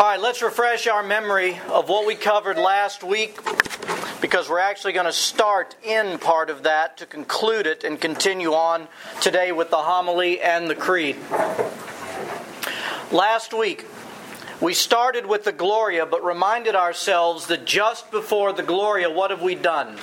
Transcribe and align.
All 0.00 0.06
right, 0.06 0.18
let's 0.18 0.40
refresh 0.40 0.86
our 0.86 1.02
memory 1.02 1.60
of 1.68 1.90
what 1.90 2.06
we 2.06 2.14
covered 2.14 2.56
last 2.56 3.04
week 3.04 3.38
because 4.22 4.48
we're 4.48 4.58
actually 4.58 4.94
going 4.94 5.04
to 5.04 5.12
start 5.12 5.76
in 5.82 6.18
part 6.18 6.48
of 6.48 6.62
that 6.62 6.96
to 6.96 7.04
conclude 7.04 7.66
it 7.66 7.84
and 7.84 8.00
continue 8.00 8.54
on 8.54 8.88
today 9.20 9.52
with 9.52 9.68
the 9.68 9.76
homily 9.76 10.40
and 10.40 10.70
the 10.70 10.74
creed. 10.74 11.16
Last 13.12 13.52
week, 13.52 13.84
we 14.58 14.72
started 14.72 15.26
with 15.26 15.44
the 15.44 15.52
Gloria, 15.52 16.06
but 16.06 16.24
reminded 16.24 16.74
ourselves 16.74 17.48
that 17.48 17.66
just 17.66 18.10
before 18.10 18.54
the 18.54 18.62
Gloria, 18.62 19.10
what 19.10 19.30
have 19.30 19.42
we 19.42 19.54
done? 19.54 19.98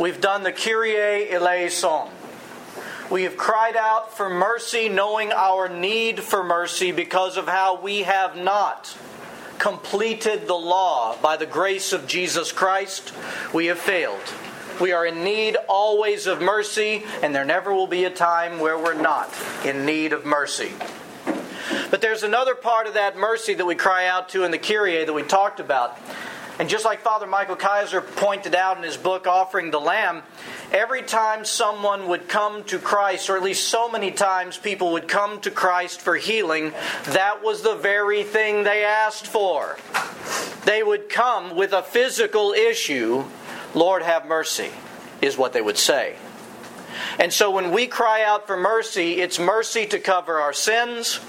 We've 0.00 0.18
done 0.18 0.44
the 0.44 0.52
Kyrie 0.52 1.30
eleison. 1.30 2.08
We 3.10 3.24
have 3.24 3.36
cried 3.36 3.76
out 3.76 4.16
for 4.16 4.30
mercy, 4.30 4.88
knowing 4.88 5.30
our 5.30 5.68
need 5.68 6.20
for 6.20 6.42
mercy 6.42 6.90
because 6.90 7.36
of 7.36 7.48
how 7.48 7.78
we 7.82 8.04
have 8.04 8.34
not 8.34 8.96
completed 9.62 10.48
the 10.48 10.54
law 10.54 11.16
by 11.22 11.36
the 11.36 11.46
grace 11.46 11.92
of 11.92 12.08
Jesus 12.08 12.50
Christ. 12.50 13.12
We 13.54 13.66
have 13.66 13.78
failed. 13.78 14.20
We 14.80 14.90
are 14.90 15.06
in 15.06 15.22
need 15.22 15.56
always 15.68 16.26
of 16.26 16.40
mercy, 16.40 17.04
and 17.22 17.32
there 17.32 17.44
never 17.44 17.72
will 17.72 17.86
be 17.86 18.02
a 18.02 18.10
time 18.10 18.58
where 18.58 18.76
we're 18.76 19.00
not 19.00 19.32
in 19.64 19.86
need 19.86 20.12
of 20.12 20.26
mercy. 20.26 20.72
But 21.92 22.00
there's 22.00 22.24
another 22.24 22.56
part 22.56 22.88
of 22.88 22.94
that 22.94 23.16
mercy 23.16 23.54
that 23.54 23.64
we 23.64 23.76
cry 23.76 24.08
out 24.08 24.30
to 24.30 24.42
in 24.42 24.50
the 24.50 24.58
Kyrie 24.58 25.04
that 25.04 25.12
we 25.12 25.22
talked 25.22 25.60
about. 25.60 25.96
And 26.58 26.68
just 26.68 26.84
like 26.84 27.00
Father 27.00 27.26
Michael 27.26 27.56
Keiser 27.56 28.04
pointed 28.16 28.54
out 28.54 28.76
in 28.76 28.82
his 28.82 28.96
book, 28.96 29.26
Offering 29.26 29.70
the 29.70 29.80
Lamb, 29.80 30.22
every 30.70 31.02
time 31.02 31.44
someone 31.44 32.08
would 32.08 32.28
come 32.28 32.62
to 32.64 32.78
Christ, 32.78 33.30
or 33.30 33.36
at 33.36 33.42
least 33.42 33.68
so 33.68 33.88
many 33.88 34.10
times 34.10 34.58
people 34.58 34.92
would 34.92 35.08
come 35.08 35.40
to 35.40 35.50
Christ 35.50 36.00
for 36.00 36.16
healing, 36.16 36.72
that 37.04 37.42
was 37.42 37.62
the 37.62 37.74
very 37.74 38.22
thing 38.22 38.64
they 38.64 38.84
asked 38.84 39.26
for. 39.26 39.76
They 40.64 40.82
would 40.82 41.08
come 41.08 41.56
with 41.56 41.72
a 41.72 41.82
physical 41.82 42.52
issue, 42.52 43.24
Lord 43.74 44.02
have 44.02 44.26
mercy, 44.26 44.70
is 45.20 45.36
what 45.36 45.52
they 45.52 45.62
would 45.62 45.78
say. 45.78 46.16
And 47.18 47.32
so 47.32 47.50
when 47.50 47.70
we 47.70 47.86
cry 47.86 48.22
out 48.22 48.46
for 48.46 48.56
mercy, 48.56 49.20
it's 49.20 49.38
mercy 49.38 49.86
to 49.86 49.98
cover 49.98 50.40
our 50.40 50.52
sins, 50.52 51.20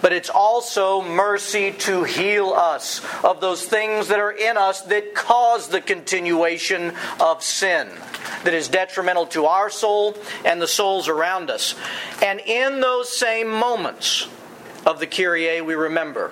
but 0.00 0.12
it's 0.12 0.30
also 0.30 1.02
mercy 1.02 1.72
to 1.72 2.04
heal 2.04 2.50
us 2.50 3.00
of 3.24 3.40
those 3.40 3.64
things 3.64 4.08
that 4.08 4.18
are 4.18 4.32
in 4.32 4.56
us 4.56 4.82
that 4.82 5.14
cause 5.14 5.68
the 5.68 5.80
continuation 5.80 6.94
of 7.20 7.42
sin 7.42 7.88
that 8.44 8.54
is 8.54 8.68
detrimental 8.68 9.26
to 9.26 9.46
our 9.46 9.70
soul 9.70 10.16
and 10.44 10.60
the 10.60 10.68
souls 10.68 11.08
around 11.08 11.50
us. 11.50 11.74
And 12.22 12.40
in 12.40 12.80
those 12.80 13.14
same 13.14 13.48
moments 13.48 14.28
of 14.86 14.98
the 14.98 15.06
Kyrie, 15.06 15.60
we 15.60 15.74
remember 15.74 16.30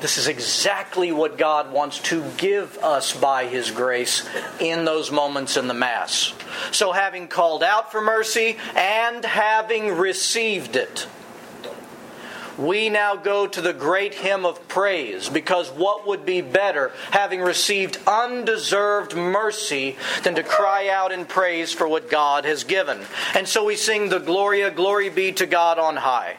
this 0.00 0.18
is 0.18 0.28
exactly 0.28 1.10
what 1.10 1.38
God 1.38 1.72
wants 1.72 1.98
to 2.02 2.22
give 2.36 2.78
us 2.78 3.12
by 3.12 3.46
His 3.46 3.70
grace 3.70 4.28
in 4.60 4.84
those 4.84 5.10
moments 5.10 5.56
in 5.56 5.66
the 5.66 5.74
Mass. 5.74 6.32
So, 6.70 6.92
having 6.92 7.28
called 7.28 7.62
out 7.62 7.90
for 7.90 8.00
mercy 8.00 8.56
and 8.76 9.24
having 9.24 9.96
received 9.96 10.76
it, 10.76 11.06
we 12.58 12.88
now 12.88 13.14
go 13.14 13.46
to 13.46 13.60
the 13.60 13.72
great 13.72 14.14
hymn 14.14 14.44
of 14.44 14.66
praise 14.66 15.28
because 15.28 15.70
what 15.70 16.06
would 16.08 16.26
be 16.26 16.40
better, 16.40 16.90
having 17.12 17.40
received 17.40 17.98
undeserved 18.06 19.14
mercy, 19.14 19.96
than 20.24 20.34
to 20.34 20.42
cry 20.42 20.88
out 20.88 21.12
in 21.12 21.24
praise 21.24 21.72
for 21.72 21.86
what 21.86 22.10
God 22.10 22.44
has 22.44 22.64
given? 22.64 23.00
And 23.34 23.46
so 23.46 23.64
we 23.64 23.76
sing 23.76 24.08
the 24.08 24.18
Gloria, 24.18 24.70
Glory 24.70 25.08
be 25.08 25.32
to 25.32 25.46
God 25.46 25.78
on 25.78 25.96
high. 25.96 26.36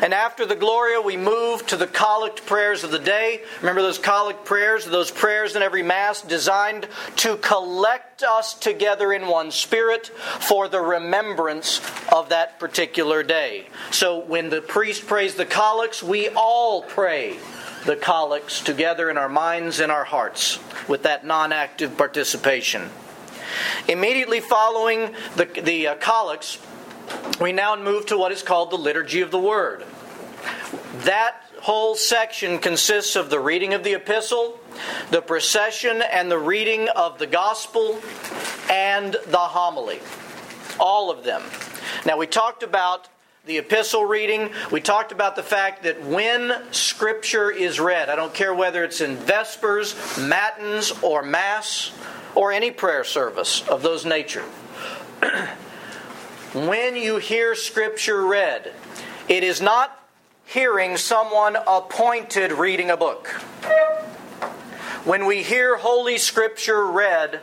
And 0.00 0.12
after 0.14 0.46
the 0.46 0.56
Gloria, 0.56 1.00
we 1.00 1.16
move 1.16 1.66
to 1.68 1.76
the 1.76 1.86
collect 1.86 2.46
prayers 2.46 2.84
of 2.84 2.90
the 2.90 2.98
day. 2.98 3.42
Remember 3.60 3.82
those 3.82 3.98
collect 3.98 4.44
prayers, 4.44 4.84
those 4.84 5.10
prayers 5.10 5.56
in 5.56 5.62
every 5.62 5.82
Mass 5.82 6.22
designed 6.22 6.88
to 7.16 7.36
collect 7.36 8.22
us 8.22 8.54
together 8.54 9.12
in 9.12 9.26
one 9.26 9.50
spirit 9.50 10.08
for 10.40 10.68
the 10.68 10.80
remembrance 10.80 11.80
of 12.12 12.28
that 12.30 12.58
particular 12.58 13.22
day. 13.22 13.66
So 13.90 14.20
when 14.20 14.50
the 14.50 14.60
priest 14.60 15.06
prays 15.06 15.34
the 15.34 15.46
collects, 15.46 16.02
we 16.02 16.28
all 16.28 16.82
pray 16.82 17.38
the 17.84 17.96
collects 17.96 18.60
together 18.60 19.10
in 19.10 19.18
our 19.18 19.28
minds 19.28 19.80
and 19.80 19.90
our 19.90 20.04
hearts 20.04 20.58
with 20.88 21.02
that 21.02 21.24
non 21.24 21.52
active 21.52 21.96
participation. 21.96 22.88
Immediately 23.88 24.40
following 24.40 25.14
the, 25.36 25.44
the 25.44 25.88
uh, 25.88 25.94
collects, 25.96 26.58
we 27.40 27.52
now 27.52 27.76
move 27.76 28.06
to 28.06 28.18
what 28.18 28.32
is 28.32 28.42
called 28.42 28.70
the 28.70 28.76
Liturgy 28.76 29.20
of 29.20 29.30
the 29.30 29.38
Word. 29.38 29.84
That 31.04 31.36
whole 31.60 31.94
section 31.94 32.58
consists 32.58 33.16
of 33.16 33.30
the 33.30 33.38
reading 33.38 33.74
of 33.74 33.84
the 33.84 33.94
epistle, 33.94 34.58
the 35.10 35.22
procession 35.22 36.02
and 36.02 36.30
the 36.30 36.38
reading 36.38 36.88
of 36.88 37.18
the 37.18 37.26
gospel, 37.26 38.00
and 38.70 39.16
the 39.26 39.38
homily. 39.38 40.00
All 40.80 41.10
of 41.10 41.24
them. 41.24 41.42
Now, 42.04 42.16
we 42.16 42.26
talked 42.26 42.62
about 42.62 43.08
the 43.44 43.58
epistle 43.58 44.04
reading. 44.04 44.50
We 44.70 44.80
talked 44.80 45.12
about 45.12 45.36
the 45.36 45.42
fact 45.42 45.82
that 45.82 46.04
when 46.04 46.52
Scripture 46.72 47.50
is 47.50 47.80
read, 47.80 48.08
I 48.08 48.16
don't 48.16 48.34
care 48.34 48.54
whether 48.54 48.84
it's 48.84 49.00
in 49.00 49.16
Vespers, 49.16 49.96
Matins, 50.18 50.92
or 51.02 51.22
Mass, 51.22 51.92
or 52.34 52.52
any 52.52 52.70
prayer 52.70 53.04
service 53.04 53.66
of 53.68 53.82
those 53.82 54.04
nature. 54.04 54.44
when 56.54 56.96
you 56.96 57.16
hear 57.16 57.54
Scripture 57.54 58.26
read, 58.26 58.72
it 59.28 59.42
is 59.42 59.62
not 59.62 59.98
hearing 60.44 60.98
someone 60.98 61.56
appointed 61.66 62.52
reading 62.52 62.90
a 62.90 62.96
book. 62.96 63.28
When 65.04 65.24
we 65.24 65.42
hear 65.42 65.78
Holy 65.78 66.18
Scripture 66.18 66.86
read, 66.86 67.40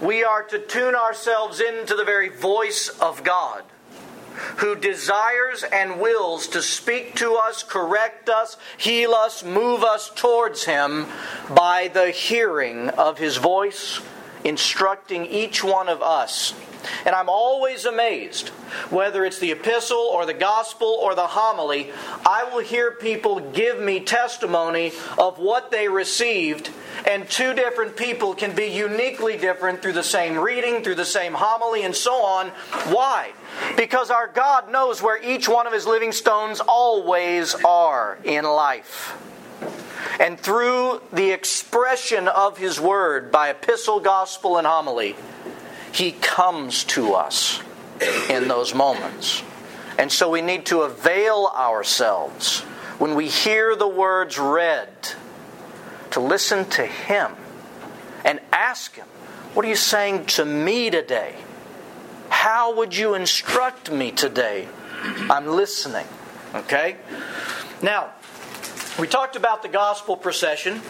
we 0.00 0.22
are 0.22 0.44
to 0.44 0.58
tune 0.60 0.94
ourselves 0.94 1.60
into 1.60 1.96
the 1.96 2.04
very 2.04 2.28
voice 2.28 2.88
of 3.00 3.24
God, 3.24 3.64
who 4.58 4.76
desires 4.76 5.64
and 5.64 6.00
wills 6.00 6.46
to 6.48 6.62
speak 6.62 7.16
to 7.16 7.34
us, 7.34 7.64
correct 7.64 8.28
us, 8.28 8.56
heal 8.78 9.12
us, 9.12 9.42
move 9.42 9.82
us 9.82 10.10
towards 10.14 10.64
Him 10.64 11.06
by 11.52 11.88
the 11.88 12.10
hearing 12.10 12.90
of 12.90 13.18
His 13.18 13.38
voice, 13.38 14.00
instructing 14.46 15.26
each 15.26 15.62
one 15.62 15.88
of 15.88 16.00
us 16.02 16.54
and 17.04 17.14
I'm 17.14 17.28
always 17.28 17.84
amazed, 17.84 18.48
whether 18.90 19.24
it's 19.24 19.38
the 19.38 19.52
epistle 19.52 19.98
or 19.98 20.26
the 20.26 20.34
gospel 20.34 20.88
or 20.88 21.14
the 21.14 21.26
homily, 21.26 21.92
I 22.24 22.44
will 22.44 22.62
hear 22.62 22.92
people 22.92 23.40
give 23.40 23.78
me 23.78 24.00
testimony 24.00 24.92
of 25.18 25.38
what 25.38 25.70
they 25.70 25.88
received, 25.88 26.70
and 27.06 27.28
two 27.28 27.54
different 27.54 27.96
people 27.96 28.34
can 28.34 28.54
be 28.54 28.66
uniquely 28.66 29.36
different 29.36 29.82
through 29.82 29.94
the 29.94 30.02
same 30.02 30.38
reading, 30.38 30.82
through 30.82 30.96
the 30.96 31.04
same 31.04 31.34
homily, 31.34 31.82
and 31.82 31.94
so 31.94 32.24
on. 32.24 32.48
Why? 32.92 33.32
Because 33.76 34.10
our 34.10 34.26
God 34.26 34.70
knows 34.70 35.02
where 35.02 35.22
each 35.22 35.48
one 35.48 35.66
of 35.66 35.72
his 35.72 35.86
living 35.86 36.12
stones 36.12 36.60
always 36.60 37.54
are 37.64 38.18
in 38.24 38.44
life. 38.44 39.16
And 40.20 40.38
through 40.38 41.02
the 41.12 41.30
expression 41.30 42.28
of 42.28 42.58
his 42.58 42.80
word 42.80 43.30
by 43.30 43.50
epistle, 43.50 44.00
gospel, 44.00 44.58
and 44.58 44.66
homily, 44.66 45.16
he 45.92 46.12
comes 46.12 46.84
to 46.84 47.14
us 47.14 47.60
in 48.28 48.48
those 48.48 48.74
moments. 48.74 49.42
And 49.98 50.12
so 50.12 50.30
we 50.30 50.42
need 50.42 50.66
to 50.66 50.82
avail 50.82 51.50
ourselves 51.56 52.60
when 52.98 53.14
we 53.14 53.28
hear 53.28 53.76
the 53.76 53.88
words 53.88 54.38
read 54.38 54.88
to 56.10 56.20
listen 56.20 56.64
to 56.70 56.84
Him 56.86 57.32
and 58.24 58.40
ask 58.52 58.94
Him, 58.94 59.06
What 59.54 59.64
are 59.64 59.68
you 59.68 59.76
saying 59.76 60.26
to 60.26 60.44
me 60.44 60.90
today? 60.90 61.34
How 62.28 62.74
would 62.76 62.96
you 62.96 63.14
instruct 63.14 63.90
me 63.90 64.12
today? 64.12 64.68
I'm 65.30 65.46
listening. 65.46 66.06
Okay? 66.54 66.96
Now, 67.82 68.12
we 68.98 69.06
talked 69.06 69.36
about 69.36 69.62
the 69.62 69.68
gospel 69.68 70.16
procession. 70.16 70.80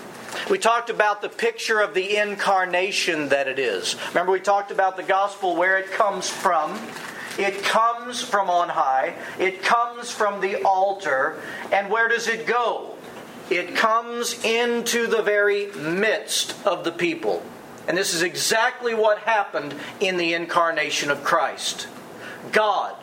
We 0.50 0.58
talked 0.58 0.90
about 0.90 1.22
the 1.22 1.28
picture 1.28 1.80
of 1.80 1.94
the 1.94 2.16
incarnation 2.16 3.30
that 3.30 3.48
it 3.48 3.58
is. 3.58 3.96
Remember, 4.08 4.32
we 4.32 4.40
talked 4.40 4.70
about 4.70 4.96
the 4.96 5.02
gospel 5.02 5.56
where 5.56 5.78
it 5.78 5.90
comes 5.90 6.28
from. 6.28 6.78
It 7.38 7.62
comes 7.62 8.22
from 8.22 8.48
on 8.48 8.70
high, 8.70 9.14
it 9.38 9.62
comes 9.62 10.10
from 10.10 10.40
the 10.40 10.62
altar, 10.62 11.38
and 11.70 11.90
where 11.90 12.08
does 12.08 12.28
it 12.28 12.46
go? 12.46 12.94
It 13.50 13.76
comes 13.76 14.42
into 14.42 15.06
the 15.06 15.20
very 15.20 15.66
midst 15.72 16.56
of 16.66 16.84
the 16.84 16.92
people. 16.92 17.42
And 17.86 17.96
this 17.96 18.14
is 18.14 18.22
exactly 18.22 18.94
what 18.94 19.18
happened 19.18 19.74
in 20.00 20.16
the 20.16 20.32
incarnation 20.32 21.10
of 21.10 21.22
Christ. 21.22 21.88
God, 22.52 22.96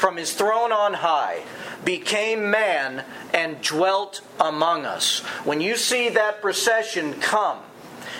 from 0.00 0.16
his 0.16 0.32
throne 0.32 0.72
on 0.72 0.94
high, 0.94 1.42
became 1.84 2.50
man 2.50 3.04
and 3.34 3.60
dwelt 3.60 4.22
among 4.40 4.86
us. 4.86 5.18
When 5.44 5.60
you 5.60 5.76
see 5.76 6.08
that 6.08 6.40
procession 6.40 7.12
come, 7.20 7.58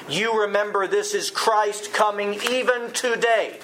you 0.06 0.43
remember 0.43 0.87
this 0.87 1.15
is 1.15 1.31
Christ 1.31 1.94
coming 1.94 2.35
even 2.50 2.93
today 2.93 3.61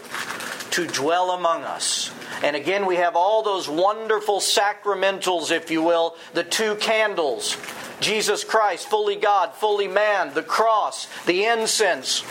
to 0.71 0.87
dwell 0.87 1.33
among 1.33 1.65
us. 1.65 2.11
And 2.43 2.57
again, 2.57 2.87
we 2.87 2.97
have 2.97 3.17
all 3.17 3.43
those 3.43 3.69
wonderful 3.69 4.41
sacramentals, 4.41 5.51
if 5.51 5.71
you 5.71 5.83
will, 5.83 6.17
the 6.33 6.45
two 6.45 6.77
candles 6.77 7.59
Jesus 8.01 8.45
Christ, 8.45 8.89
fully 8.89 9.17
God, 9.17 9.55
fully 9.55 9.89
man, 9.89 10.33
the 10.35 10.43
cross, 10.43 11.09
the 11.25 11.45
incense, 11.45 12.23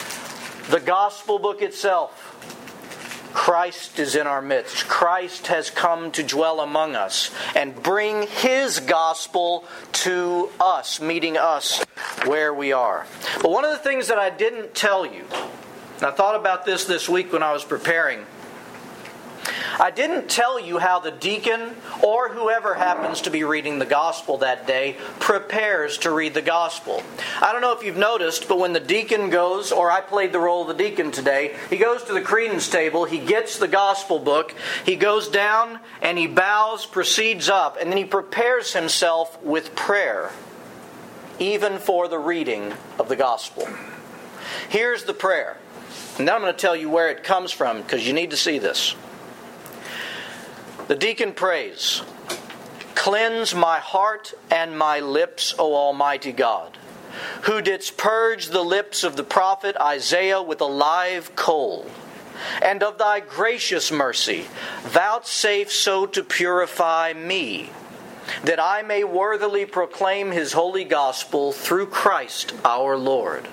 the 0.69 0.79
gospel 0.79 1.39
book 1.39 1.61
itself. 1.61 2.34
Christ 3.35 3.99
is 3.99 4.15
in 4.15 4.27
our 4.27 4.41
midst. 4.41 4.87
Christ 4.87 5.47
has 5.47 5.69
come 5.69 6.09
to 6.13 6.23
dwell 6.23 6.61
among 6.61 6.95
us 6.95 7.31
and 7.53 7.75
bring 7.83 8.27
his 8.27 8.79
gospel 8.79 9.65
to 9.91 10.49
us, 10.59 11.01
meeting 11.01 11.37
us 11.37 11.83
where 12.23 12.53
we 12.53 12.71
are. 12.71 13.05
But 13.41 13.51
one 13.51 13.65
of 13.65 13.71
the 13.71 13.77
things 13.77 14.07
that 14.07 14.17
I 14.17 14.29
didn't 14.29 14.73
tell 14.73 15.05
you, 15.05 15.25
and 15.97 16.05
I 16.05 16.11
thought 16.11 16.35
about 16.35 16.65
this 16.65 16.85
this 16.85 17.09
week 17.09 17.33
when 17.33 17.43
I 17.43 17.51
was 17.51 17.65
preparing, 17.65 18.25
I 19.79 19.91
didn't 19.91 20.29
tell 20.29 20.59
you 20.59 20.77
how 20.77 20.99
the 20.99 21.11
deacon 21.11 21.75
or 22.01 22.29
whoever 22.29 22.73
happens 22.73 23.21
to 23.21 23.29
be 23.29 23.43
reading 23.43 23.77
the 23.77 23.85
gospel 23.85 24.37
that 24.37 24.65
day 24.65 24.95
prepares 25.19 25.97
to 25.99 26.11
read 26.11 26.33
the 26.33 26.41
gospel. 26.41 27.03
I 27.41 27.51
don't 27.51 27.61
know 27.61 27.73
if 27.73 27.83
you've 27.83 27.97
noticed, 27.97 28.47
but 28.47 28.57
when 28.57 28.73
the 28.73 28.79
deacon 28.79 29.29
goes, 29.29 29.71
or 29.71 29.91
I 29.91 30.01
played 30.01 30.31
the 30.31 30.39
role 30.39 30.61
of 30.61 30.75
the 30.75 30.83
deacon 30.83 31.11
today, 31.11 31.55
he 31.69 31.77
goes 31.77 32.03
to 32.03 32.13
the 32.13 32.21
credence 32.21 32.69
table, 32.69 33.05
he 33.05 33.19
gets 33.19 33.59
the 33.59 33.67
gospel 33.67 34.19
book, 34.19 34.55
he 34.85 34.95
goes 34.95 35.27
down 35.27 35.79
and 36.01 36.17
he 36.17 36.27
bows, 36.27 36.85
proceeds 36.85 37.49
up, 37.49 37.77
and 37.79 37.91
then 37.91 37.97
he 37.97 38.05
prepares 38.05 38.73
himself 38.73 39.41
with 39.43 39.75
prayer, 39.75 40.31
even 41.39 41.79
for 41.79 42.07
the 42.07 42.19
reading 42.19 42.73
of 42.97 43.09
the 43.09 43.15
gospel. 43.15 43.67
Here's 44.69 45.03
the 45.03 45.13
prayer. 45.13 45.57
And 46.17 46.25
now 46.25 46.35
I'm 46.35 46.41
going 46.41 46.53
to 46.53 46.57
tell 46.59 46.75
you 46.75 46.89
where 46.89 47.09
it 47.09 47.23
comes 47.23 47.51
from 47.51 47.81
because 47.81 48.07
you 48.07 48.13
need 48.13 48.31
to 48.31 48.37
see 48.37 48.57
this. 48.57 48.95
The 50.87 50.95
deacon 50.95 51.33
prays, 51.33 52.03
Cleanse 52.93 53.55
my 53.55 53.79
heart 53.79 54.33
and 54.51 54.77
my 54.77 54.99
lips, 54.99 55.55
O 55.57 55.73
Almighty 55.73 56.31
God, 56.31 56.77
who 57.43 57.61
didst 57.61 57.97
purge 57.97 58.47
the 58.47 58.63
lips 58.63 59.03
of 59.03 59.15
the 59.15 59.23
prophet 59.23 59.75
Isaiah 59.77 60.43
with 60.43 60.61
a 60.61 60.65
live 60.65 61.35
coal. 61.35 61.89
And 62.61 62.83
of 62.83 62.97
thy 62.97 63.21
gracious 63.21 63.91
mercy, 63.91 64.45
vouchsafe 64.83 65.71
so 65.71 66.05
to 66.05 66.21
purify 66.21 67.13
me, 67.13 67.69
that 68.43 68.59
I 68.59 68.81
may 68.81 69.03
worthily 69.03 69.65
proclaim 69.65 70.31
his 70.31 70.53
holy 70.53 70.83
gospel 70.83 71.51
through 71.51 71.87
Christ 71.87 72.53
our 72.63 72.97
Lord. 72.97 73.47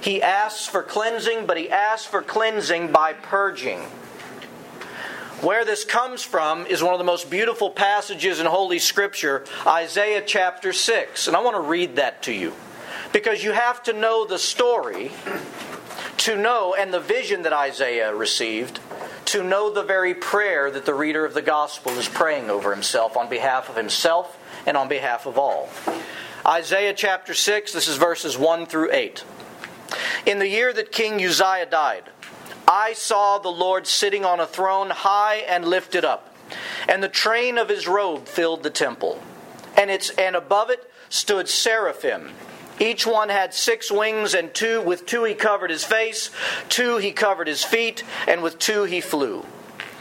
He 0.00 0.22
asks 0.22 0.66
for 0.66 0.82
cleansing, 0.82 1.46
but 1.46 1.56
he 1.56 1.70
asks 1.70 2.06
for 2.06 2.22
cleansing 2.22 2.92
by 2.92 3.14
purging. 3.14 3.82
Where 5.42 5.64
this 5.64 5.84
comes 5.84 6.22
from 6.22 6.66
is 6.66 6.84
one 6.84 6.94
of 6.94 6.98
the 6.98 7.04
most 7.04 7.28
beautiful 7.28 7.68
passages 7.68 8.38
in 8.38 8.46
Holy 8.46 8.78
Scripture, 8.78 9.44
Isaiah 9.66 10.22
chapter 10.24 10.72
6. 10.72 11.26
And 11.26 11.36
I 11.36 11.40
want 11.40 11.56
to 11.56 11.60
read 11.60 11.96
that 11.96 12.22
to 12.22 12.32
you 12.32 12.52
because 13.12 13.42
you 13.42 13.50
have 13.50 13.82
to 13.82 13.92
know 13.92 14.24
the 14.24 14.38
story 14.38 15.10
to 16.18 16.36
know, 16.36 16.76
and 16.78 16.94
the 16.94 17.00
vision 17.00 17.42
that 17.42 17.52
Isaiah 17.52 18.14
received, 18.14 18.78
to 19.24 19.42
know 19.42 19.68
the 19.68 19.82
very 19.82 20.14
prayer 20.14 20.70
that 20.70 20.86
the 20.86 20.94
reader 20.94 21.24
of 21.24 21.34
the 21.34 21.42
gospel 21.42 21.90
is 21.98 22.08
praying 22.08 22.48
over 22.48 22.72
himself 22.72 23.16
on 23.16 23.28
behalf 23.28 23.68
of 23.68 23.74
himself 23.74 24.38
and 24.64 24.76
on 24.76 24.86
behalf 24.86 25.26
of 25.26 25.38
all. 25.38 25.68
Isaiah 26.46 26.94
chapter 26.94 27.34
6, 27.34 27.72
this 27.72 27.88
is 27.88 27.96
verses 27.96 28.38
1 28.38 28.66
through 28.66 28.92
8. 28.92 29.24
In 30.24 30.38
the 30.38 30.46
year 30.48 30.72
that 30.72 30.92
King 30.92 31.14
Uzziah 31.14 31.66
died, 31.68 32.04
I 32.74 32.94
saw 32.94 33.36
the 33.36 33.50
Lord 33.50 33.86
sitting 33.86 34.24
on 34.24 34.40
a 34.40 34.46
throne 34.46 34.88
high 34.88 35.44
and 35.46 35.66
lifted 35.66 36.06
up, 36.06 36.34
and 36.88 37.02
the 37.02 37.08
train 37.08 37.58
of 37.58 37.68
his 37.68 37.86
robe 37.86 38.26
filled 38.26 38.62
the 38.62 38.70
temple. 38.70 39.22
And 39.76 39.90
its 39.90 40.08
and 40.08 40.34
above 40.34 40.70
it 40.70 40.90
stood 41.10 41.50
seraphim. 41.50 42.30
Each 42.80 43.06
one 43.06 43.28
had 43.28 43.52
six 43.52 43.92
wings, 43.92 44.32
and 44.32 44.54
two 44.54 44.80
with 44.80 45.04
two 45.04 45.24
he 45.24 45.34
covered 45.34 45.68
his 45.68 45.84
face, 45.84 46.30
two 46.70 46.96
he 46.96 47.12
covered 47.12 47.46
his 47.46 47.62
feet, 47.62 48.04
and 48.26 48.42
with 48.42 48.58
two 48.58 48.84
he 48.84 49.02
flew. 49.02 49.44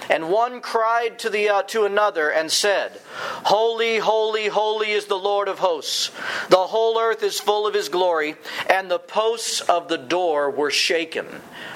And 0.10 0.30
one 0.30 0.62
cried 0.62 1.20
to 1.20 1.30
the 1.30 1.50
uh, 1.50 1.62
to 1.64 1.86
another 1.86 2.30
and 2.30 2.52
said, 2.52 3.00
Holy, 3.46 3.98
holy, 3.98 4.48
holy 4.48 4.92
is 4.92 5.06
the 5.06 5.16
Lord 5.16 5.48
of 5.48 5.60
hosts. 5.60 6.12
The 6.50 6.58
whole 6.58 7.00
earth 7.00 7.24
is 7.24 7.40
full 7.40 7.68
of 7.68 7.74
his 7.74 7.90
glory, 7.90 8.36
and 8.70 8.90
the 8.90 9.00
posts 9.00 9.62
of 9.62 9.88
the 9.88 9.98
door 9.98 10.50
were 10.50 10.72
shaken 10.72 11.28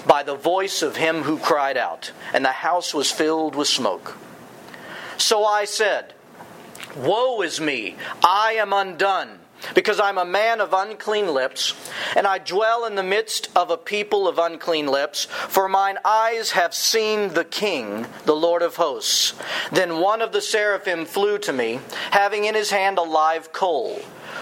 by 0.08 0.24
the 0.24 0.36
voice 0.36 0.82
of 0.82 0.98
him 0.98 1.24
who 1.24 1.38
cried 1.38 1.78
out, 1.78 2.12
and 2.34 2.44
the 2.44 2.50
house 2.52 2.94
was 2.94 3.12
filled 3.12 3.56
with 3.56 3.68
smoke. 3.68 4.18
So 5.18 5.46
I 5.46 5.66
said, 5.66 6.14
Woe 6.96 7.42
is 7.42 7.62
me, 7.62 7.96
I 8.24 8.54
am 8.54 8.74
undone 8.74 9.40
because 9.74 10.00
I'm 10.00 10.18
a 10.18 10.26
man 10.26 10.62
of 10.62 10.74
unclean 10.74 11.34
lips, 11.34 11.74
and 12.16 12.28
I 12.28 12.38
dwell 12.38 12.86
in 12.86 12.96
the 12.96 13.04
midst 13.04 13.50
of 13.56 13.70
a 13.70 13.78
people 13.78 14.28
of 14.28 14.38
unclean 14.38 14.88
lips, 14.88 15.26
for 15.26 15.68
mine 15.68 15.98
eyes 16.06 16.52
have 16.52 16.74
seen 16.74 17.30
the 17.30 17.46
King, 17.46 18.06
the 18.26 18.36
Lord 18.36 18.62
of 18.62 18.76
hosts. 18.76 19.34
Then 19.72 20.00
one 20.00 20.22
of 20.22 20.32
the 20.32 20.42
seraphim 20.42 21.06
flew 21.06 21.38
to 21.40 21.54
me, 21.54 21.80
having 22.12 22.46
in 22.46 22.56
his 22.56 22.72
hand 22.72 22.98
a 22.98 23.04
live 23.04 23.52
coal, 23.52 23.96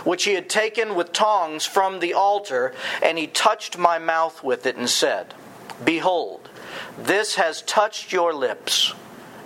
which 0.04 0.26
he 0.26 0.34
had 0.34 0.50
taken 0.50 0.96
with 0.96 1.14
tongs 1.14 1.66
from 1.66 2.00
the 2.00 2.14
altar, 2.14 2.74
and 3.02 3.18
he 3.18 3.28
touched 3.28 3.78
my 3.78 4.00
mouth 4.00 4.44
with 4.44 4.66
it 4.66 4.76
and 4.76 4.90
said, 4.90 5.34
Behold, 5.84 6.50
this 6.98 7.36
has 7.36 7.62
touched 7.62 8.12
your 8.12 8.34
lips. 8.34 8.94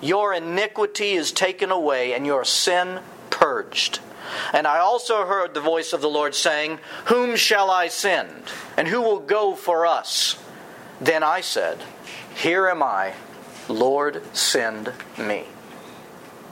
Your 0.01 0.33
iniquity 0.33 1.13
is 1.13 1.31
taken 1.31 1.71
away, 1.71 2.13
and 2.13 2.25
your 2.25 2.43
sin 2.43 2.99
purged. 3.29 3.99
And 4.53 4.67
I 4.67 4.79
also 4.79 5.25
heard 5.25 5.53
the 5.53 5.61
voice 5.61 5.93
of 5.93 6.01
the 6.01 6.09
Lord 6.09 6.35
saying, 6.35 6.79
Whom 7.05 7.35
shall 7.35 7.69
I 7.69 7.87
send? 7.87 8.43
And 8.77 8.87
who 8.87 9.01
will 9.01 9.19
go 9.19 9.55
for 9.55 9.85
us? 9.85 10.41
Then 10.99 11.23
I 11.23 11.41
said, 11.41 11.83
Here 12.35 12.67
am 12.67 12.81
I, 12.81 13.13
Lord, 13.67 14.21
send 14.35 14.93
me. 15.17 15.45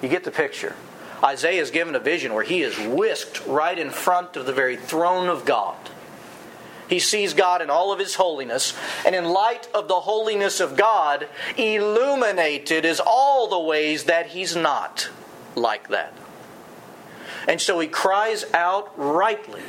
You 0.02 0.10
get 0.10 0.24
the 0.24 0.32
picture. 0.32 0.76
Isaiah 1.24 1.62
is 1.62 1.72
given 1.72 1.96
a 1.96 2.00
vision 2.00 2.34
where 2.34 2.44
he 2.44 2.62
is 2.62 2.78
whisked 2.78 3.46
right 3.48 3.78
in 3.78 3.90
front 3.90 4.36
of 4.36 4.46
the 4.46 4.54
very 4.54 4.78
throne 4.78 5.30
of 5.30 5.46
God. 5.46 5.78
He 6.88 7.00
sees 7.00 7.34
God 7.34 7.62
in 7.62 7.70
all 7.70 7.92
of 7.92 8.00
his 8.00 8.16
holiness, 8.16 8.74
and 9.06 9.16
in 9.16 9.26
light 9.26 9.68
of 9.74 9.88
the 9.88 10.02
holiness 10.02 10.60
of 10.60 10.78
God, 10.78 11.28
illuminated 11.58 12.86
is 12.86 13.02
all 13.04 13.48
the 13.48 13.60
ways 13.60 14.04
that 14.04 14.28
he's 14.28 14.56
not 14.56 15.10
like 15.56 15.88
that. 15.90 16.14
And 17.48 17.62
so 17.62 17.80
he 17.80 17.88
cries 17.88 18.46
out 18.54 18.92
rightly, 18.98 19.62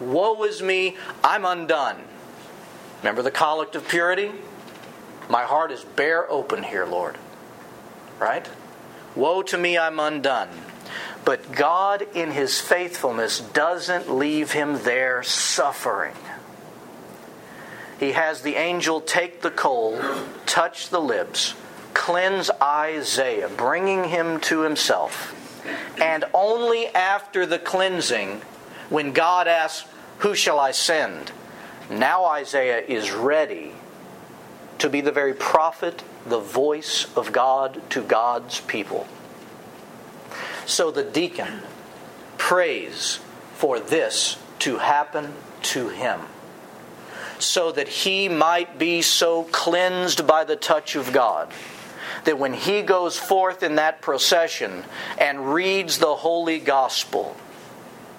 Woe 0.00 0.42
is 0.44 0.62
me, 0.62 0.96
I'm 1.22 1.44
undone. 1.44 2.02
Remember 3.02 3.22
the 3.22 3.30
collect 3.30 3.76
of 3.76 3.88
purity? 3.88 4.32
My 5.28 5.44
heart 5.44 5.70
is 5.70 5.84
bare 5.84 6.30
open 6.30 6.62
here, 6.62 6.84
Lord. 6.84 7.16
Right? 8.18 8.48
Woe 9.14 9.42
to 9.42 9.58
me, 9.58 9.78
I'm 9.78 10.00
undone. 10.00 10.48
But 11.24 11.52
God, 11.52 12.06
in 12.14 12.32
his 12.32 12.60
faithfulness, 12.60 13.40
doesn't 13.40 14.12
leave 14.12 14.52
him 14.52 14.82
there 14.82 15.22
suffering. 15.22 16.14
He 18.00 18.12
has 18.12 18.42
the 18.42 18.56
angel 18.56 19.00
take 19.00 19.42
the 19.42 19.50
coal, 19.50 20.00
touch 20.44 20.88
the 20.88 21.00
lips, 21.00 21.54
cleanse 21.94 22.50
Isaiah, 22.60 23.48
bringing 23.48 24.04
him 24.04 24.40
to 24.40 24.62
himself 24.62 25.38
and 26.00 26.24
only 26.34 26.88
after 26.88 27.46
the 27.46 27.58
cleansing, 27.58 28.42
when 28.88 29.12
God 29.12 29.48
asks, 29.48 29.88
Who 30.18 30.34
shall 30.34 30.58
I 30.58 30.72
send? 30.72 31.32
Now 31.90 32.24
Isaiah 32.24 32.80
is 32.80 33.12
ready 33.12 33.72
to 34.78 34.88
be 34.88 35.00
the 35.00 35.12
very 35.12 35.34
prophet, 35.34 36.02
the 36.26 36.40
voice 36.40 37.06
of 37.16 37.32
God 37.32 37.80
to 37.90 38.02
God's 38.02 38.60
people. 38.60 39.06
So 40.66 40.90
the 40.90 41.04
deacon 41.04 41.62
prays 42.38 43.20
for 43.54 43.78
this 43.78 44.38
to 44.60 44.78
happen 44.78 45.34
to 45.62 45.88
him, 45.88 46.20
so 47.38 47.72
that 47.72 47.88
he 47.88 48.28
might 48.28 48.78
be 48.78 49.02
so 49.02 49.44
cleansed 49.44 50.26
by 50.26 50.44
the 50.44 50.56
touch 50.56 50.96
of 50.96 51.12
God 51.12 51.52
that 52.24 52.38
when 52.38 52.52
he 52.52 52.82
goes 52.82 53.18
forth 53.18 53.62
in 53.62 53.76
that 53.76 54.00
procession 54.00 54.84
and 55.18 55.52
reads 55.52 55.98
the 55.98 56.14
holy 56.14 56.58
gospel, 56.58 57.36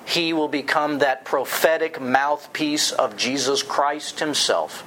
he 0.05 0.33
will 0.33 0.49
become 0.49 0.99
that 0.99 1.23
prophetic 1.23 2.01
mouthpiece 2.01 2.91
of 2.91 3.15
Jesus 3.15 3.63
Christ 3.63 4.19
himself, 4.19 4.81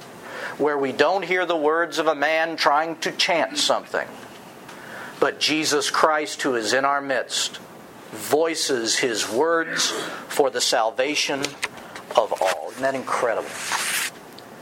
where 0.59 0.77
we 0.77 0.91
don't 0.91 1.25
hear 1.25 1.45
the 1.45 1.57
words 1.57 1.97
of 1.97 2.07
a 2.07 2.15
man 2.15 2.55
trying 2.55 2.97
to 2.97 3.11
chant 3.11 3.57
something, 3.57 4.07
but 5.19 5.39
Jesus 5.39 5.89
Christ, 5.89 6.43
who 6.43 6.55
is 6.55 6.73
in 6.73 6.85
our 6.85 7.01
midst, 7.01 7.57
voices 8.11 8.97
his 8.97 9.29
words 9.29 9.89
for 10.27 10.49
the 10.49 10.61
salvation 10.61 11.41
of 12.15 12.33
all. 12.41 12.69
Isn't 12.69 12.83
that 12.83 12.95
incredible? 12.95 13.49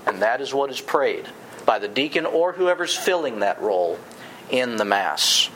And 0.06 0.22
that 0.22 0.40
is 0.40 0.54
what 0.54 0.70
is 0.70 0.80
prayed 0.82 1.28
by 1.66 1.80
the 1.80 1.88
deacon 1.88 2.26
or 2.26 2.54
whoever's 2.54 2.96
filling 2.96 3.40
that 3.40 3.62
role 3.62 4.00
in 4.50 4.78
the 4.78 4.86
Mass. 4.86 5.50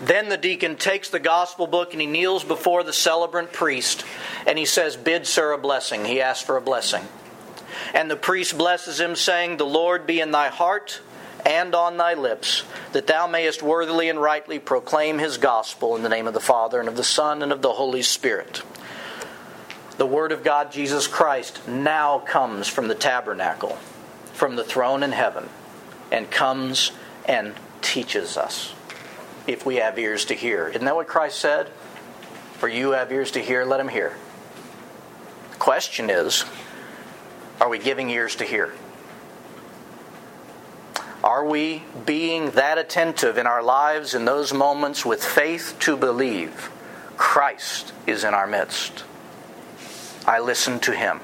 Then 0.00 0.28
the 0.28 0.36
deacon 0.36 0.76
takes 0.76 1.10
the 1.10 1.18
gospel 1.18 1.66
book 1.66 1.92
and 1.92 2.00
he 2.00 2.06
kneels 2.06 2.42
before 2.42 2.82
the 2.82 2.92
celebrant 2.92 3.52
priest 3.52 4.04
And 4.46 4.58
he 4.58 4.64
says, 4.64 4.96
Bid 4.96 5.26
Sir 5.26 5.52
a 5.52 5.58
blessing. 5.58 6.04
He 6.04 6.20
asks 6.20 6.44
for 6.44 6.56
a 6.56 6.62
blessing. 6.62 7.06
And 7.94 8.10
the 8.10 8.16
priest 8.16 8.56
blesses 8.56 9.00
him, 9.00 9.14
saying, 9.14 9.56
The 9.56 9.66
Lord 9.66 10.06
be 10.06 10.20
in 10.20 10.30
thy 10.30 10.48
heart 10.48 11.00
and 11.46 11.74
on 11.74 11.96
thy 11.96 12.14
lips, 12.14 12.64
that 12.92 13.06
thou 13.06 13.26
mayest 13.26 13.62
worthily 13.62 14.08
and 14.08 14.20
rightly 14.20 14.58
proclaim 14.58 15.18
his 15.18 15.38
gospel 15.38 15.96
in 15.96 16.02
the 16.02 16.08
name 16.08 16.26
of 16.26 16.34
the 16.34 16.40
Father, 16.40 16.80
and 16.80 16.88
of 16.88 16.96
the 16.96 17.04
Son, 17.04 17.42
and 17.42 17.52
of 17.52 17.62
the 17.62 17.72
Holy 17.72 18.02
Spirit. 18.02 18.62
The 19.96 20.06
Word 20.06 20.32
of 20.32 20.44
God, 20.44 20.72
Jesus 20.72 21.06
Christ, 21.06 21.66
now 21.66 22.18
comes 22.18 22.68
from 22.68 22.88
the 22.88 22.94
tabernacle, 22.94 23.78
from 24.32 24.56
the 24.56 24.64
throne 24.64 25.02
in 25.02 25.12
heaven, 25.12 25.48
and 26.10 26.30
comes 26.30 26.92
and 27.30 27.54
teaches 27.80 28.36
us 28.36 28.74
if 29.46 29.64
we 29.64 29.76
have 29.76 29.96
ears 30.00 30.24
to 30.24 30.34
hear. 30.34 30.66
Isn't 30.66 30.84
that 30.84 30.96
what 30.96 31.06
Christ 31.06 31.38
said? 31.38 31.68
For 32.58 32.66
you 32.66 32.90
have 32.90 33.12
ears 33.12 33.30
to 33.32 33.40
hear, 33.40 33.64
let 33.64 33.78
him 33.78 33.86
hear. 33.86 34.16
The 35.52 35.56
question 35.58 36.10
is 36.10 36.44
are 37.60 37.68
we 37.68 37.78
giving 37.78 38.10
ears 38.10 38.34
to 38.36 38.44
hear? 38.44 38.72
Are 41.22 41.44
we 41.44 41.84
being 42.04 42.50
that 42.52 42.78
attentive 42.78 43.38
in 43.38 43.46
our 43.46 43.62
lives 43.62 44.14
in 44.14 44.24
those 44.24 44.52
moments 44.52 45.06
with 45.06 45.24
faith 45.24 45.76
to 45.80 45.96
believe 45.96 46.70
Christ 47.16 47.92
is 48.08 48.24
in 48.24 48.34
our 48.34 48.48
midst? 48.48 49.04
I 50.26 50.40
listen 50.40 50.80
to 50.80 50.92
him 50.92 51.20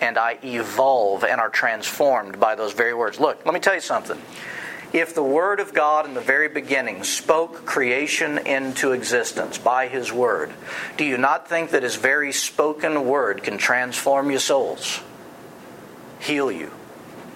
and 0.00 0.16
I 0.16 0.38
evolve 0.44 1.24
and 1.24 1.40
are 1.40 1.48
transformed 1.48 2.38
by 2.38 2.54
those 2.54 2.72
very 2.72 2.94
words. 2.94 3.18
Look, 3.18 3.44
let 3.44 3.52
me 3.52 3.60
tell 3.60 3.74
you 3.74 3.80
something. 3.80 4.20
If 4.92 5.14
the 5.14 5.22
Word 5.22 5.60
of 5.60 5.72
God 5.72 6.06
in 6.06 6.14
the 6.14 6.20
very 6.20 6.48
beginning 6.48 7.04
spoke 7.04 7.64
creation 7.64 8.38
into 8.38 8.90
existence 8.90 9.56
by 9.56 9.86
His 9.86 10.12
Word, 10.12 10.52
do 10.96 11.04
you 11.04 11.16
not 11.16 11.48
think 11.48 11.70
that 11.70 11.84
His 11.84 11.94
very 11.94 12.32
spoken 12.32 13.06
Word 13.06 13.44
can 13.44 13.56
transform 13.56 14.30
your 14.30 14.40
souls, 14.40 15.00
heal 16.18 16.50
you, 16.50 16.72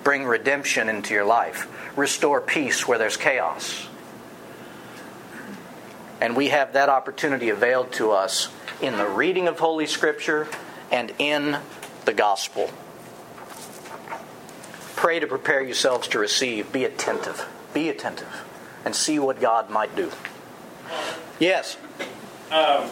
bring 0.03 0.25
redemption 0.25 0.89
into 0.89 1.15
your 1.15 1.25
life, 1.25 1.69
restore 1.97 2.41
peace 2.41 2.89
where 2.89 2.99
there's 2.99 3.17
chaos? 3.17 3.87
And 6.21 6.35
we 6.35 6.49
have 6.49 6.73
that 6.73 6.89
opportunity 6.89 7.51
availed 7.51 7.93
to 7.95 8.11
us 8.11 8.49
in 8.81 8.97
the 8.97 9.07
reading 9.07 9.47
of 9.47 9.61
Holy 9.61 9.87
Scripture 9.87 10.49
and 10.91 11.13
in 11.19 11.59
the 12.05 12.15
gospel. 12.15 12.69
Pray 15.05 15.21
to 15.21 15.27
prepare 15.27 15.63
yourselves 15.63 16.09
to 16.09 16.19
receive. 16.19 16.73
Be 16.73 16.87
attentive. 16.87 17.47
Be 17.75 17.91
attentive 17.91 18.43
and 18.87 18.97
see 18.97 19.19
what 19.19 19.39
God 19.39 19.69
might 19.69 19.95
do. 19.95 20.11
Yes. 21.39 21.77
Um, 22.51 22.89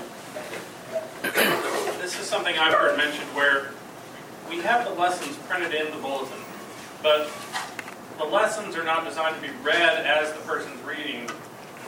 this 1.22 2.20
is 2.20 2.26
something 2.26 2.58
I've 2.58 2.74
heard 2.74 2.98
mentioned 2.98 3.28
where 3.28 3.70
we 4.50 4.58
have 4.58 4.84
the 4.86 4.92
lessons 4.92 5.38
printed 5.48 5.72
in 5.72 5.90
the 5.90 5.96
bulletin, 6.02 6.36
but 7.02 7.30
the 8.18 8.26
lessons 8.26 8.76
are 8.76 8.84
not 8.84 9.06
designed 9.06 9.36
to 9.36 9.40
be 9.40 9.54
read 9.62 10.04
as 10.04 10.34
the 10.34 10.40
person's 10.40 10.82
reading. 10.82 11.30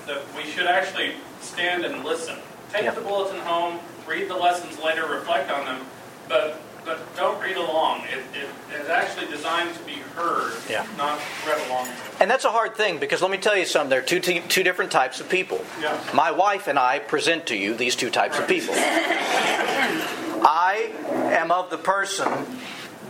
That 0.07 0.23
we 0.35 0.45
should 0.45 0.67
actually 0.67 1.17
stand 1.43 1.85
and 1.85 2.03
listen. 2.03 2.39
Take 2.73 2.95
the 2.95 3.03
bulletin 3.03 3.41
home, 3.41 3.79
read 4.07 4.31
the 4.31 4.37
lessons 4.37 4.79
later, 4.79 5.07
reflect 5.07 5.51
on 5.51 5.67
them, 5.67 5.87
but 6.31 6.63
but 6.85 7.17
don't 7.17 7.41
read 7.43 7.57
along. 7.57 8.03
It, 8.05 8.23
it 8.37 8.81
is 8.81 8.89
actually 8.89 9.27
designed 9.27 9.75
to 9.77 9.83
be 9.85 9.95
heard, 10.15 10.55
yeah. 10.69 10.87
not 10.97 11.21
read 11.47 11.67
along. 11.69 11.89
And 12.21 12.31
that's 12.31 12.45
a 12.45 12.51
hard 12.51 12.75
thing 12.77 12.99
because 12.99 13.23
let 13.23 13.31
me 13.31 13.39
tell 13.39 13.57
you 13.57 13.65
something. 13.65 13.91
There 13.91 14.01
are 14.01 14.03
two 14.03 14.21
two 14.21 14.63
different 14.63 14.91
types 14.91 15.21
of 15.21 15.29
people. 15.29 15.65
Yeah. 15.81 15.99
My 16.15 16.31
wife 16.31 16.69
and 16.69 16.79
I 16.79 16.99
present 16.99 17.47
to 17.47 17.57
you 17.57 17.75
these 17.75 17.97
two 17.97 18.11
types 18.11 18.39
of 18.39 18.47
people. 18.47 18.75
I 20.47 20.93
am 21.33 21.51
of 21.51 21.71
the 21.71 21.79
person 21.79 22.31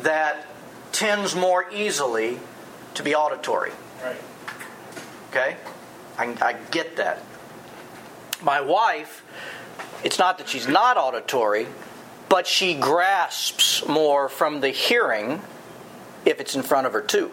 that 0.03 0.47
tends 0.93 1.35
more 1.35 1.67
easily 1.73 2.39
to 2.95 3.03
be 3.03 3.15
auditory. 3.15 3.73
Right. 4.03 4.17
Okay? 5.31 5.57
I, 6.17 6.37
I 6.41 6.53
get 6.71 6.97
that. 6.97 7.23
My 8.41 8.61
wife, 8.61 9.25
it's 10.05 10.19
not 10.19 10.39
that 10.39 10.49
she's 10.49 10.69
not 10.69 10.97
auditory, 10.97 11.67
but 12.35 12.49
she 12.49 12.75
grasps 12.75 13.87
more 13.87 14.29
from 14.29 14.61
the 14.61 14.71
hearing 14.71 15.41
if 16.25 16.41
it's 16.41 16.57
in 16.57 16.65
front 16.65 16.85
of 16.85 16.93
her, 16.93 17.01
too. 17.01 17.31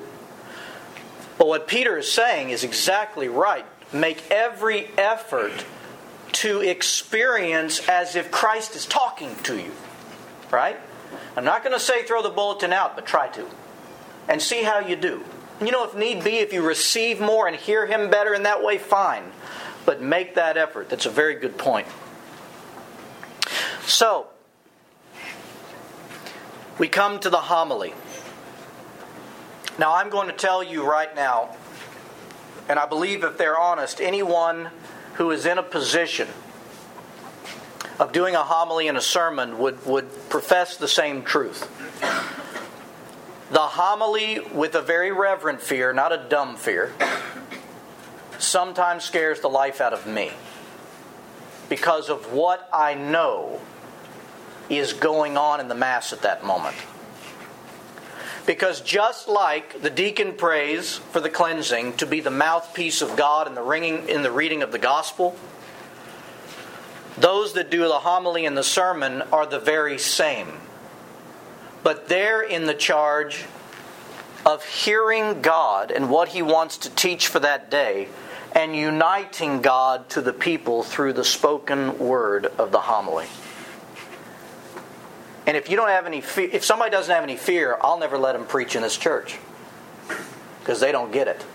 But 1.39 1.48
what 1.48 1.67
Peter 1.67 1.98
is 1.98 2.12
saying 2.12 2.51
is 2.51 2.63
exactly 2.63 3.27
right. 3.27 3.65
Make 3.91 4.29
every 4.29 4.91
effort 5.00 5.65
to 6.34 6.62
experience 6.62 7.89
as 7.89 8.15
if 8.15 8.29
Christ 8.29 8.75
is 8.75 8.86
talking 8.86 9.36
to 9.41 9.58
you. 9.58 9.72
Right? 10.51 10.77
I'm 11.36 11.46
not 11.46 11.63
going 11.63 11.74
to 11.74 11.79
say 11.79 12.03
throw 12.03 12.22
the 12.22 12.29
bulletin 12.29 12.72
out, 12.72 12.96
but 12.96 13.08
try 13.08 13.27
to. 13.29 13.48
And 14.27 14.39
see 14.39 14.62
how 14.62 14.81
you 14.81 14.96
do. 14.96 15.24
You 15.62 15.72
know, 15.72 15.84
if 15.84 15.96
need 15.96 16.24
be, 16.24 16.36
if 16.36 16.53
you 16.53 16.62
receive 16.62 17.20
more 17.20 17.48
and 17.48 17.55
hear 17.55 17.88
Him 17.88 18.12
better 18.12 18.36
in 18.36 18.43
that 18.43 18.63
way, 18.63 18.77
fine. 18.77 19.24
But 19.84 20.00
make 20.00 20.36
that 20.36 20.58
effort. 20.58 20.89
That's 20.89 21.08
a 21.08 21.10
very 21.10 21.34
good 21.34 21.58
point. 21.58 21.88
So, 23.88 24.27
we 26.81 26.88
come 26.88 27.19
to 27.19 27.29
the 27.29 27.38
homily. 27.38 27.93
Now, 29.77 29.93
I'm 29.93 30.09
going 30.09 30.29
to 30.29 30.33
tell 30.33 30.63
you 30.63 30.83
right 30.83 31.15
now, 31.15 31.55
and 32.67 32.79
I 32.79 32.88
believe 32.88 33.23
if 33.23 33.38
they're 33.38 33.59
honest, 33.59 34.01
anyone 34.01 34.71
who 35.13 35.29
is 35.29 35.45
in 35.45 35.59
a 35.59 35.63
position 35.63 36.27
of 38.00 38.11
doing 38.11 38.33
a 38.33 38.41
homily 38.41 38.88
and 38.88 38.97
a 38.97 39.01
sermon 39.01 39.59
would, 39.59 39.85
would 39.85 40.07
profess 40.29 40.75
the 40.75 40.88
same 40.88 41.21
truth. 41.21 41.69
The 43.51 43.59
homily, 43.59 44.39
with 44.39 44.73
a 44.73 44.81
very 44.81 45.11
reverent 45.11 45.61
fear, 45.61 45.93
not 45.93 46.11
a 46.11 46.25
dumb 46.29 46.55
fear, 46.55 46.95
sometimes 48.39 49.03
scares 49.03 49.39
the 49.41 49.50
life 49.50 49.81
out 49.81 49.93
of 49.93 50.07
me 50.07 50.31
because 51.69 52.09
of 52.09 52.33
what 52.33 52.67
I 52.73 52.95
know 52.95 53.61
is 54.78 54.94
going 54.94 55.38
on 55.38 55.60
in 55.60 55.68
the 55.68 55.75
Mass 55.75 56.13
at 56.13 56.22
that 56.22 56.44
moment. 56.44 56.75
Because 58.46 58.82
just 58.82 59.28
like 59.28 59.82
the 59.82 59.90
deacon 59.90 60.34
prays 60.34 60.98
for 60.98 61.20
the 61.20 61.30
cleansing 61.30 61.98
to 61.98 62.06
be 62.06 62.22
the 62.22 62.32
mouthpiece 62.32 63.01
of 63.01 63.16
God 63.16 63.48
in 63.48 63.54
the 63.54 63.62
ringing 63.62 64.10
in 64.10 64.24
the 64.24 64.32
reading 64.32 64.63
of 64.63 64.72
the 64.72 64.80
gospel, 64.80 65.36
those 67.18 67.54
that 67.54 67.70
do 67.70 67.88
the 67.88 68.00
homily 68.00 68.46
and 68.46 68.58
the 68.58 68.63
sermon 68.63 69.22
are 69.32 69.46
the 69.46 69.60
very 69.60 69.98
same. 69.98 70.48
But 71.84 72.08
they're 72.08 72.42
in 72.42 72.66
the 72.66 72.74
charge 72.74 73.46
of 74.46 74.66
hearing 74.66 75.42
God 75.42 75.92
and 75.92 76.10
what 76.10 76.30
He 76.30 76.42
wants 76.42 76.78
to 76.80 76.90
teach 76.90 77.28
for 77.28 77.40
that 77.40 77.70
day 77.70 78.08
and 78.54 78.75
uniting 78.75 79.62
God 79.62 80.10
to 80.10 80.22
the 80.22 80.34
people 80.34 80.84
through 80.84 81.13
the 81.13 81.24
spoken 81.24 81.98
word 82.00 82.48
of 82.58 82.72
the 82.72 82.82
homily. 82.82 83.28
And 85.51 85.58
if 85.58 85.70
you 85.70 85.75
don't 85.75 85.89
have 85.89 86.05
any 86.05 86.22
fear, 86.22 86.50
if 86.53 86.63
somebody 86.63 86.91
doesn't 86.91 87.13
have 87.13 87.25
any 87.25 87.36
fear, 87.36 87.77
I'll 87.81 88.00
never 88.00 88.17
let 88.17 88.31
them 88.38 88.46
preach 88.46 88.77
in 88.77 88.84
this 88.84 88.96
church 88.96 89.38
because 90.62 90.79
they 90.79 90.93
don't 90.93 91.12
get 91.12 91.27
it. 91.27 91.46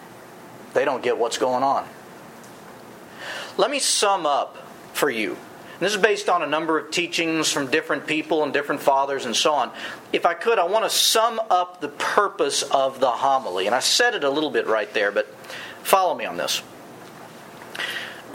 They 0.74 0.84
don't 0.84 1.02
get 1.02 1.16
what's 1.16 1.38
going 1.38 1.62
on. 1.62 1.88
Let 3.56 3.70
me 3.70 3.78
sum 3.78 4.26
up 4.26 4.58
for 4.92 5.08
you. 5.08 5.38
This 5.80 5.94
is 5.94 5.98
based 5.98 6.28
on 6.28 6.42
a 6.42 6.46
number 6.46 6.78
of 6.78 6.90
teachings 6.90 7.50
from 7.50 7.70
different 7.70 8.06
people 8.06 8.42
and 8.42 8.52
different 8.52 8.82
fathers 8.82 9.24
and 9.24 9.34
so 9.34 9.54
on. 9.54 9.72
If 10.12 10.26
I 10.26 10.34
could, 10.34 10.58
I 10.58 10.64
want 10.64 10.84
to 10.84 10.90
sum 10.90 11.40
up 11.48 11.80
the 11.80 11.88
purpose 11.88 12.64
of 12.64 13.00
the 13.00 13.10
homily. 13.10 13.64
And 13.64 13.74
I 13.74 13.80
said 13.80 14.14
it 14.14 14.24
a 14.24 14.30
little 14.30 14.50
bit 14.50 14.66
right 14.66 14.92
there, 14.92 15.10
but 15.10 15.26
follow 15.82 16.14
me 16.14 16.26
on 16.26 16.36
this. 16.36 16.62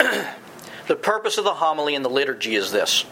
the 0.88 0.96
purpose 0.96 1.38
of 1.38 1.44
the 1.44 1.54
homily 1.54 1.94
in 1.94 2.02
the 2.02 2.10
liturgy 2.10 2.56
is 2.56 2.72
this 2.72 3.04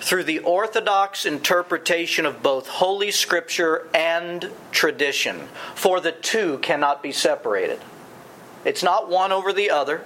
through 0.00 0.24
the 0.24 0.40
orthodox 0.40 1.26
interpretation 1.26 2.26
of 2.26 2.42
both 2.42 2.66
Holy 2.66 3.10
Scripture 3.10 3.86
and 3.94 4.50
tradition, 4.72 5.48
for 5.74 6.00
the 6.00 6.12
two 6.12 6.58
cannot 6.58 7.02
be 7.02 7.12
separated. 7.12 7.80
It's 8.64 8.82
not 8.82 9.08
one 9.08 9.32
over 9.32 9.52
the 9.52 9.70
other, 9.70 10.02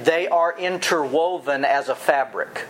they 0.00 0.26
are 0.28 0.58
interwoven 0.58 1.64
as 1.64 1.88
a 1.88 1.94
fabric. 1.94 2.66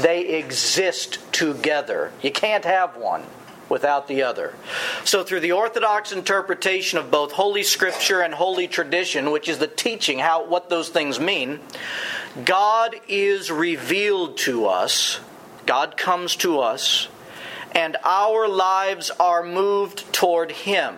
They 0.00 0.28
exist 0.28 1.20
together. 1.32 2.12
You 2.22 2.30
can't 2.30 2.64
have 2.64 2.96
one 2.96 3.24
without 3.68 4.06
the 4.06 4.22
other. 4.22 4.54
So, 5.04 5.24
through 5.24 5.40
the 5.40 5.52
orthodox 5.52 6.12
interpretation 6.12 6.98
of 6.98 7.10
both 7.10 7.32
Holy 7.32 7.62
Scripture 7.62 8.20
and 8.20 8.34
Holy 8.34 8.68
Tradition, 8.68 9.30
which 9.30 9.48
is 9.48 9.58
the 9.58 9.66
teaching 9.66 10.18
how 10.18 10.46
what 10.46 10.68
those 10.68 10.88
things 10.88 11.18
mean, 11.18 11.60
God 12.44 12.94
is 13.08 13.50
revealed 13.50 14.36
to 14.38 14.66
us 14.66 15.20
God 15.66 15.96
comes 15.96 16.36
to 16.36 16.60
us, 16.60 17.08
and 17.72 17.96
our 18.04 18.48
lives 18.48 19.10
are 19.18 19.42
moved 19.42 20.12
toward 20.12 20.52
Him, 20.52 20.96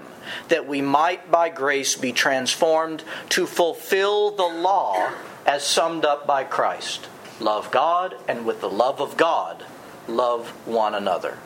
that 0.49 0.67
we 0.67 0.81
might 0.81 1.31
by 1.31 1.49
grace 1.49 1.97
be 1.97 2.13
transformed 2.13 3.05
to 3.31 3.47
fulfill 3.47 4.31
the 4.31 4.43
law 4.43 5.13
as 5.47 5.65
summed 5.65 6.05
up 6.05 6.27
by 6.27 6.45
Christ. 6.45 7.09
Love 7.41 7.71
God, 7.71 8.17
and 8.27 8.47
with 8.47 8.61
the 8.61 8.71
love 8.71 9.01
of 9.01 9.17
God, 9.17 9.65
love 10.09 10.49
one 10.67 10.95
another. 10.95 11.39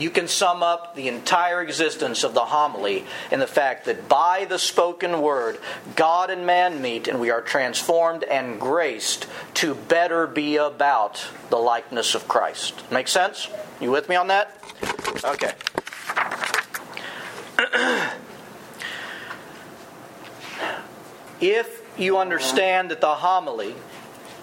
You 0.00 0.08
can 0.08 0.28
sum 0.28 0.62
up 0.62 0.94
the 0.94 1.08
entire 1.08 1.60
existence 1.60 2.24
of 2.24 2.32
the 2.32 2.46
homily 2.46 3.04
in 3.30 3.38
the 3.38 3.46
fact 3.46 3.84
that 3.84 4.08
by 4.08 4.46
the 4.46 4.58
spoken 4.58 5.20
word, 5.20 5.58
God 5.94 6.30
and 6.30 6.46
man 6.46 6.80
meet, 6.80 7.06
and 7.06 7.20
we 7.20 7.28
are 7.28 7.42
transformed 7.42 8.24
and 8.24 8.58
graced 8.58 9.26
to 9.54 9.74
better 9.74 10.26
be 10.26 10.56
about 10.56 11.28
the 11.50 11.58
likeness 11.58 12.14
of 12.14 12.26
Christ. 12.26 12.90
Make 12.90 13.08
sense? 13.08 13.48
You 13.78 13.90
with 13.90 14.08
me 14.08 14.16
on 14.16 14.28
that? 14.28 14.56
Okay. 15.22 15.52
if 21.42 21.82
you 21.98 22.16
understand 22.16 22.90
that 22.90 23.02
the 23.02 23.16
homily 23.16 23.74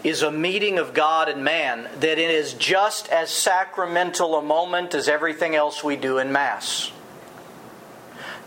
is 0.03 0.21
a 0.21 0.31
meeting 0.31 0.77
of 0.77 0.93
God 0.93 1.29
and 1.29 1.43
man, 1.43 1.89
that 1.99 2.17
it 2.17 2.29
is 2.29 2.53
just 2.53 3.09
as 3.09 3.29
sacramental 3.29 4.35
a 4.35 4.41
moment 4.41 4.93
as 4.93 5.07
everything 5.07 5.55
else 5.55 5.83
we 5.83 5.95
do 5.95 6.17
in 6.17 6.31
Mass. 6.31 6.91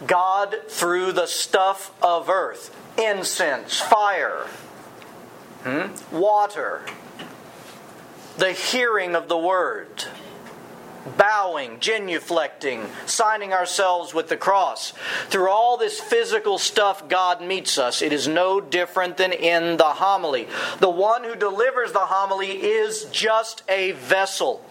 God, 0.07 0.57
through 0.69 1.13
the 1.13 1.27
stuff 1.27 1.93
of 2.03 2.31
earth, 2.31 2.75
incense, 2.99 3.79
fire, 3.79 4.47
hmm, 5.65 6.17
water, 6.17 6.83
the 8.39 8.53
hearing 8.53 9.15
of 9.15 9.29
the 9.29 9.37
word, 9.37 10.05
bowing, 11.17 11.79
genuflecting, 11.79 12.87
signing 13.09 13.53
ourselves 13.53 14.13
with 14.13 14.29
the 14.29 14.37
cross. 14.37 14.93
Through 15.29 15.51
all 15.51 15.77
this 15.77 16.01
physical 16.01 16.59
stuff, 16.59 17.09
God 17.09 17.43
meets 17.43 17.79
us. 17.79 18.03
It 18.03 18.13
is 18.13 18.29
no 18.29 18.61
different 18.61 19.17
than 19.17 19.33
in 19.33 19.77
the 19.77 19.85
homily. 19.85 20.49
The 20.79 20.91
one 20.91 21.25
who 21.25 21.35
delivers 21.35 21.93
the 21.93 22.01
homily 22.01 22.51
is 22.51 23.05
just 23.07 23.63
a 23.69 23.93
vessel. 23.93 24.63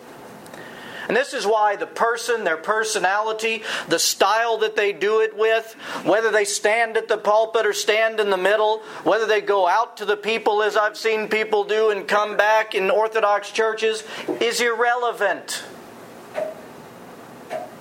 And 1.08 1.18
this 1.18 1.34
is 1.34 1.44
why 1.44 1.76
the 1.76 1.88
person, 1.88 2.44
their 2.44 2.56
personality, 2.56 3.64
the 3.88 3.98
style 3.98 4.60
that 4.60 4.76
they 4.76 4.94
do 4.94 5.22
it 5.22 5.36
with, 5.36 5.74
whether 6.04 6.30
they 6.30 6.46
stand 6.46 6.98
at 6.98 7.08
the 7.08 7.18
pulpit 7.18 7.66
or 7.66 7.74
stand 7.74 8.20
in 8.20 8.30
the 8.30 8.38
middle, 8.38 8.84
whether 9.04 9.26
they 9.26 9.42
go 9.42 9.68
out 9.68 9.98
to 9.98 10.06
the 10.06 10.16
people 10.16 10.62
as 10.62 10.78
I've 10.78 10.96
seen 10.96 11.28
people 11.28 11.64
do 11.64 11.90
and 11.90 12.08
come 12.08 12.38
back 12.38 12.76
in 12.76 12.92
Orthodox 12.92 13.50
churches, 13.50 14.04
is 14.40 14.62
irrelevant 14.62 15.64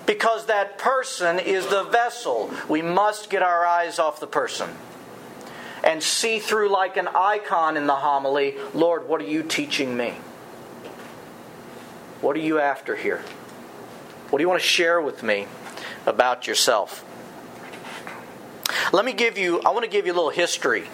because 0.09 0.47
that 0.47 0.79
person 0.79 1.39
is 1.39 1.67
the 1.67 1.85
vessel. 1.85 2.51
We 2.67 2.81
must 2.81 3.29
get 3.29 3.43
our 3.43 3.67
eyes 3.67 3.99
off 3.99 4.21
the 4.21 4.27
person 4.27 4.71
and 5.85 6.03
see 6.03 6.39
through 6.39 6.71
like 6.71 6.97
an 6.97 7.09
icon 7.09 7.77
in 7.77 7.87
the 7.87 7.95
homily 7.95 8.57
Lord, 8.73 9.07
what 9.07 9.21
are 9.21 9.27
you 9.27 9.43
teaching 9.43 9.95
me? 9.95 10.15
What 12.23 12.37
are 12.37 12.41
you 12.41 12.59
after 12.59 12.97
here? 12.97 13.23
What 14.31 14.39
do 14.39 14.43
you 14.43 14.49
want 14.49 14.63
to 14.63 14.67
share 14.67 14.99
with 14.99 15.23
me 15.23 15.47
about 16.07 16.47
yourself? 16.47 17.05
Let 18.95 19.05
me 19.05 19.13
give 19.13 19.37
you, 19.37 19.61
I 19.61 19.73
want 19.73 19.85
to 19.85 19.91
give 19.91 20.07
you 20.07 20.15
a 20.15 20.17
little 20.17 20.31
history, 20.31 20.85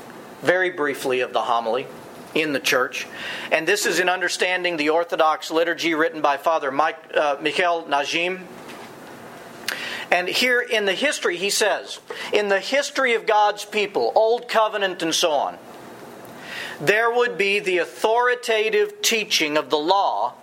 very 0.42 0.70
briefly, 0.70 1.20
of 1.20 1.32
the 1.32 1.42
homily 1.42 1.86
in 2.34 2.52
the 2.52 2.58
church. 2.58 3.06
And 3.52 3.66
this 3.66 3.86
is 3.86 4.00
in 4.00 4.08
understanding 4.08 4.76
the 4.76 4.90
Orthodox 4.90 5.52
liturgy 5.52 5.94
written 5.94 6.20
by 6.20 6.36
Father 6.36 6.72
Mike, 6.72 6.98
uh, 7.16 7.36
Mikhail 7.40 7.84
Najim. 7.84 8.40
And 10.14 10.28
here 10.28 10.60
in 10.60 10.84
the 10.84 10.94
history, 10.94 11.36
he 11.36 11.50
says, 11.50 11.98
in 12.32 12.46
the 12.46 12.60
history 12.60 13.14
of 13.14 13.26
God's 13.26 13.64
people, 13.64 14.12
Old 14.14 14.48
Covenant 14.48 15.02
and 15.02 15.12
so 15.12 15.32
on, 15.32 15.58
there 16.80 17.12
would 17.12 17.36
be 17.36 17.58
the 17.58 17.78
authoritative 17.78 19.02
teaching 19.02 19.56
of 19.56 19.70
the 19.70 19.76
law 19.76 20.34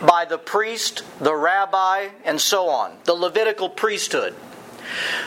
by 0.00 0.24
the 0.24 0.38
priest, 0.38 1.02
the 1.18 1.34
rabbi, 1.34 2.08
and 2.24 2.40
so 2.40 2.70
on, 2.70 2.96
the 3.04 3.12
Levitical 3.12 3.68
priesthood. 3.68 4.34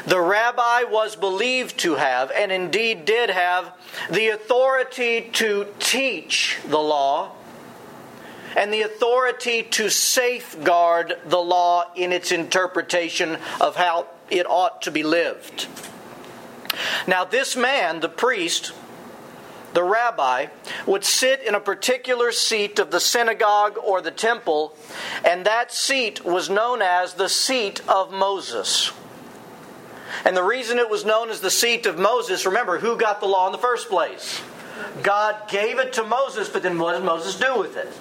The 0.07 0.19
rabbi 0.19 0.85
was 0.85 1.15
believed 1.15 1.77
to 1.81 1.93
have, 1.93 2.31
and 2.31 2.51
indeed 2.51 3.05
did 3.05 3.29
have, 3.29 3.73
the 4.09 4.29
authority 4.29 5.29
to 5.33 5.67
teach 5.77 6.57
the 6.67 6.79
law 6.79 7.33
and 8.55 8.73
the 8.73 8.81
authority 8.81 9.63
to 9.63 9.89
safeguard 9.89 11.17
the 11.25 11.39
law 11.39 11.85
in 11.95 12.11
its 12.11 12.31
interpretation 12.31 13.37
of 13.59 13.75
how 13.75 14.07
it 14.29 14.45
ought 14.47 14.81
to 14.83 14.91
be 14.91 15.03
lived. 15.03 15.67
Now, 17.07 17.23
this 17.23 17.55
man, 17.55 17.99
the 17.99 18.09
priest, 18.09 18.73
the 19.73 19.83
rabbi, 19.83 20.47
would 20.85 21.03
sit 21.03 21.41
in 21.41 21.55
a 21.55 21.59
particular 21.59 22.31
seat 22.31 22.79
of 22.79 22.91
the 22.91 22.99
synagogue 22.99 23.77
or 23.83 24.01
the 24.01 24.11
temple, 24.11 24.75
and 25.25 25.45
that 25.45 25.71
seat 25.71 26.25
was 26.25 26.49
known 26.49 26.81
as 26.81 27.13
the 27.13 27.29
seat 27.29 27.81
of 27.87 28.11
Moses. 28.11 28.91
And 30.25 30.37
the 30.37 30.43
reason 30.43 30.77
it 30.77 30.89
was 30.89 31.05
known 31.05 31.29
as 31.29 31.41
the 31.41 31.51
seat 31.51 31.85
of 31.85 31.97
Moses, 31.97 32.45
remember, 32.45 32.79
who 32.79 32.97
got 32.97 33.19
the 33.19 33.25
law 33.25 33.47
in 33.47 33.51
the 33.51 33.57
first 33.57 33.89
place? 33.89 34.41
God 35.01 35.47
gave 35.47 35.79
it 35.79 35.93
to 35.93 36.03
Moses, 36.03 36.49
but 36.49 36.63
then 36.63 36.77
what 36.77 36.93
did 36.93 37.03
Moses 37.03 37.35
do 37.35 37.59
with 37.59 37.77
it? 37.77 37.91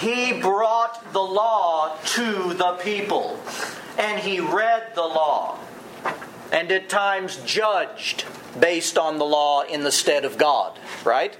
He 0.00 0.32
brought 0.32 1.12
the 1.12 1.20
law 1.20 1.94
to 2.14 2.54
the 2.54 2.78
people, 2.82 3.38
and 3.98 4.18
he 4.18 4.40
read 4.40 4.94
the 4.94 5.02
law, 5.02 5.58
and 6.50 6.72
at 6.72 6.88
times 6.88 7.36
judged 7.44 8.24
based 8.58 8.96
on 8.96 9.18
the 9.18 9.26
law 9.26 9.60
in 9.60 9.84
the 9.84 9.92
stead 9.92 10.24
of 10.24 10.38
God, 10.38 10.78
right? 11.04 11.36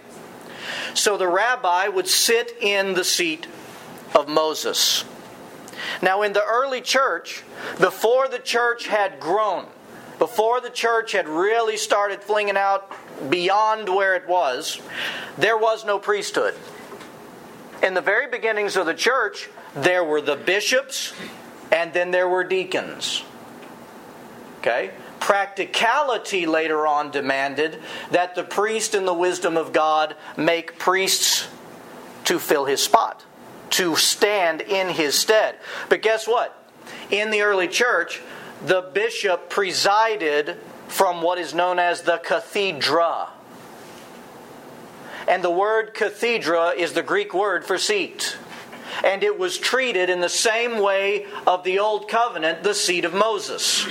So 0.92 1.16
the 1.16 1.27
rabbi 1.27 1.88
would 1.88 2.07
sit 2.07 2.55
in 2.61 2.92
the 2.92 3.05
seat 3.05 3.46
of 4.14 4.29
Moses. 4.29 5.07
Now, 6.03 6.20
in 6.20 6.35
the 6.35 6.44
early 6.44 6.83
church, 6.83 7.42
before 7.81 8.29
the 8.29 8.38
church 8.38 8.88
had 8.88 9.20
grown, 9.20 9.68
before 10.18 10.61
the 10.61 10.68
church 10.68 11.12
had 11.12 11.27
really 11.31 11.79
started 11.79 12.23
flinging 12.23 12.59
out 12.59 12.92
beyond 13.31 13.88
where 13.88 14.14
it 14.16 14.29
was, 14.29 14.83
there 15.38 15.57
was 15.57 15.87
no 15.87 15.99
priesthood 15.99 16.55
in 17.83 17.95
the 17.95 18.01
very 18.01 18.29
beginnings 18.29 18.77
of 18.77 18.87
the 18.87 18.95
church, 18.95 19.49
there 19.75 20.05
were 20.05 20.21
the 20.21 20.37
bishops 20.37 21.12
and 21.73 21.93
then 21.93 22.11
there 22.11 22.29
were 22.29 22.45
deacons. 22.45 23.23
Okay? 24.59 24.90
Practicality 25.21 26.47
later 26.47 26.87
on 26.87 27.11
demanded 27.11 27.79
that 28.11 28.35
the 28.35 28.43
priest, 28.43 28.95
in 28.95 29.05
the 29.05 29.14
wisdom 29.14 29.57
of 29.57 29.73
God, 29.73 30.16
make 30.37 30.79
priests 30.79 31.49
to 32.25 32.38
fill 32.38 32.64
his 32.64 32.83
spot, 32.83 33.25
to 33.71 33.97
stand 33.97 34.61
in 34.61 34.88
his 34.88 35.14
stead. 35.14 35.57
But 35.88 36.03
guess 36.03 36.27
what? 36.27 36.57
In 37.11 37.31
the 37.31 37.43
early 37.43 37.69
church, 37.69 38.21
the 38.64 38.83
bishop 38.83 39.49
presided 39.49 40.57
from 40.88 41.23
what 41.23 41.38
is 41.38 41.55
known 41.55 41.79
as 41.79 42.03
the 42.03 42.19
cathedra. 42.19 43.29
And 45.31 45.45
the 45.45 45.51
word 45.51 45.95
cathedra 45.95 46.71
is 46.71 46.93
the 46.93 47.05
Greek 47.05 47.33
word 47.33 47.64
for 47.64 47.79
seat. 47.79 48.37
And 49.05 49.23
it 49.23 49.38
was 49.38 49.59
treated 49.59 50.11
in 50.11 50.21
the 50.21 50.29
same 50.29 50.81
way 50.81 51.27
of 51.47 51.62
the 51.62 51.79
Old 51.79 52.09
Covenant, 52.09 52.64
the 52.64 52.75
seat 52.75 53.05
of 53.05 53.14
Moses. 53.14 53.87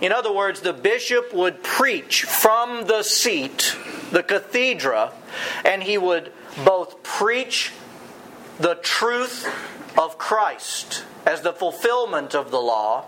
In 0.00 0.10
other 0.10 0.32
words, 0.32 0.62
the 0.62 0.72
bishop 0.72 1.32
would 1.32 1.62
preach 1.62 2.24
from 2.24 2.88
the 2.88 3.04
seat, 3.04 3.76
the 4.10 4.24
cathedra, 4.24 5.12
and 5.64 5.84
he 5.84 5.96
would 5.96 6.32
both 6.64 7.04
preach 7.04 7.70
the 8.58 8.74
truth 8.74 9.48
of 9.96 10.18
Christ 10.18 11.04
as 11.24 11.42
the 11.42 11.52
fulfillment 11.52 12.34
of 12.34 12.50
the 12.50 12.60
law, 12.60 13.04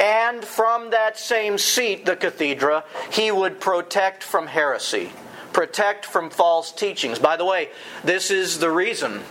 and 0.00 0.44
from 0.44 0.90
that 0.90 1.16
same 1.16 1.58
seat, 1.58 2.06
the 2.06 2.16
cathedra, 2.16 2.82
he 3.12 3.30
would 3.30 3.60
protect 3.60 4.24
from 4.24 4.48
heresy 4.48 5.12
protect 5.56 6.04
from 6.04 6.28
false 6.28 6.70
teachings. 6.70 7.18
By 7.18 7.38
the 7.38 7.44
way, 7.46 7.70
this 8.04 8.30
is 8.30 8.58
the 8.58 8.70
reason 8.70 9.22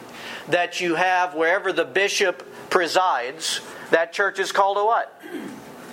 that 0.48 0.82
you 0.82 0.96
have 0.96 1.36
wherever 1.36 1.72
the 1.72 1.86
bishop 1.86 2.44
presides, 2.72 3.62
that 3.92 4.12
church 4.12 4.40
is 4.40 4.52
called 4.52 4.78
a 4.78 4.84
what? 4.84 5.22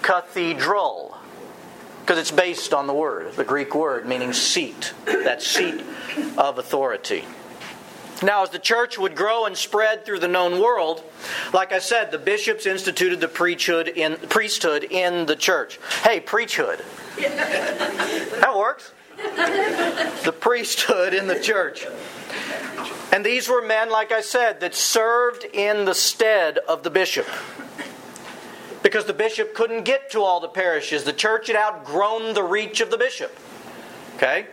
Cathedral. 0.01 1.19
Because 2.01 2.17
it's 2.17 2.31
based 2.31 2.73
on 2.73 2.87
the 2.87 2.95
word, 2.95 3.35
the 3.35 3.45
Greek 3.45 3.75
word 3.75 4.07
meaning 4.07 4.33
seat, 4.33 4.95
that 5.05 5.43
seat 5.43 5.85
of 6.39 6.57
authority. 6.57 7.27
Now, 8.23 8.43
as 8.43 8.49
the 8.49 8.59
church 8.59 8.99
would 8.99 9.15
grow 9.15 9.45
and 9.45 9.55
spread 9.55 10.07
through 10.07 10.21
the 10.21 10.29
known 10.29 10.63
world, 10.63 11.05
like 11.53 11.73
I 11.73 11.79
said, 11.79 12.11
the 12.11 12.17
bishops 12.17 12.65
instituted 12.65 13.21
the 13.21 13.29
priesthood 13.29 13.87
in, 13.87 14.17
priesthood 14.17 14.85
in 14.85 15.27
the 15.27 15.37
church. 15.37 15.79
Hey, 16.03 16.21
priesthood. 16.21 16.83
That 17.19 18.55
works 18.57 18.93
the 19.37 20.35
priesthood 20.39 21.15
in 21.15 21.27
the 21.27 21.39
church. 21.39 21.87
And 23.13 23.25
these 23.25 23.49
were 23.49 23.63
men, 23.63 23.91
like 23.91 24.11
I 24.11 24.23
said, 24.23 24.61
that 24.61 24.75
served 24.75 25.45
in 25.53 25.85
the 25.85 25.95
stead 25.95 26.59
of 26.59 26.83
the 26.83 26.91
bishop. 26.91 27.27
Because 28.83 29.05
the 29.05 29.13
bishop 29.13 29.55
couldn't 29.55 29.85
get 29.85 30.11
to 30.13 30.23
all 30.23 30.41
the 30.41 30.49
parishes. 30.49 31.05
The 31.05 31.13
church 31.13 31.49
had 31.49 31.57
outgrown 31.57 32.35
the 32.35 32.43
reach 32.43 32.81
of 32.81 32.91
the 32.91 32.97
bishop. 32.97 33.37
Okay? 34.17 34.47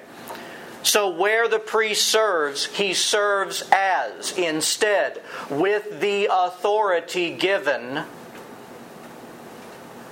So, 0.84 1.10
where 1.10 1.48
the 1.48 1.60
priest 1.60 2.08
serves, 2.08 2.66
he 2.66 2.94
serves 2.94 3.68
as, 3.72 4.38
instead, 4.38 5.22
with 5.50 6.00
the 6.00 6.30
authority 6.32 7.34
given 7.34 8.04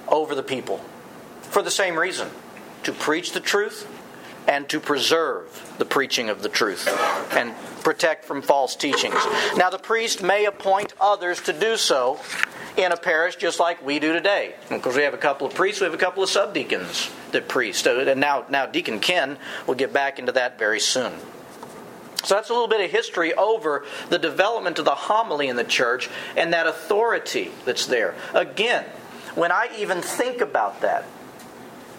over 0.08 0.36
the 0.36 0.43
people. 0.43 0.80
For 1.41 1.62
the 1.62 1.71
same 1.71 1.97
reason 1.97 2.30
to 2.84 2.91
preach 2.91 3.32
the 3.32 3.39
truth 3.39 3.88
and 4.47 4.67
to 4.69 4.79
preserve 4.79 5.75
the 5.77 5.86
preaching 5.86 6.29
of 6.29 6.41
the 6.41 6.49
truth 6.49 6.88
and 7.33 7.53
protect 7.83 8.25
from 8.25 8.41
false 8.41 8.75
teachings. 8.75 9.15
Now, 9.55 9.69
the 9.69 9.77
priest 9.77 10.23
may 10.23 10.45
appoint 10.45 10.93
others 10.99 11.41
to 11.41 11.53
do 11.53 11.77
so 11.77 12.19
in 12.77 12.91
a 12.91 12.97
parish 12.97 13.36
just 13.36 13.60
like 13.60 13.86
we 13.86 13.99
do 13.99 14.13
today. 14.13 14.55
Because 14.69 14.95
we 14.95 15.03
have 15.03 15.13
a 15.13 15.17
couple 15.17 15.47
of 15.47 15.53
priests, 15.53 15.81
we 15.81 15.86
have 15.86 15.93
a 15.93 15.97
couple 15.97 16.23
of 16.23 16.29
subdeacons 16.29 17.12
that 17.31 17.47
priest. 17.47 17.86
And 17.86 18.19
now, 18.19 18.45
now 18.49 18.65
Deacon 18.65 18.99
Ken 18.99 19.38
will 19.65 19.75
get 19.75 19.91
back 19.91 20.19
into 20.19 20.31
that 20.33 20.57
very 20.57 20.79
soon. 20.79 21.13
So 22.23 22.36
that's 22.36 22.49
a 22.49 22.53
little 22.53 22.67
bit 22.67 22.81
of 22.81 22.89
history 22.89 23.33
over 23.33 23.86
the 24.10 24.19
development 24.19 24.79
of 24.79 24.86
the 24.86 24.95
homily 24.95 25.47
in 25.49 25.55
the 25.55 25.63
church 25.63 26.10
and 26.36 26.53
that 26.53 26.67
authority 26.67 27.51
that's 27.65 27.86
there. 27.86 28.15
Again, 28.33 28.86
when 29.36 29.51
I 29.51 29.69
even 29.77 30.01
think 30.01 30.41
about 30.41 30.81
that, 30.81 31.05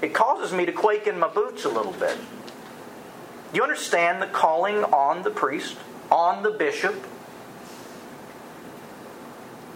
it 0.02 0.14
causes 0.14 0.52
me 0.52 0.66
to 0.66 0.72
quake 0.72 1.06
in 1.06 1.18
my 1.18 1.28
boots 1.28 1.64
a 1.64 1.68
little 1.68 1.92
bit. 1.92 2.16
Do 3.52 3.56
you 3.56 3.62
understand 3.62 4.20
the 4.20 4.26
calling 4.26 4.84
on 4.84 5.22
the 5.22 5.30
priest, 5.30 5.76
on 6.11 6.42
the 6.42 6.50
bishop? 6.50 7.06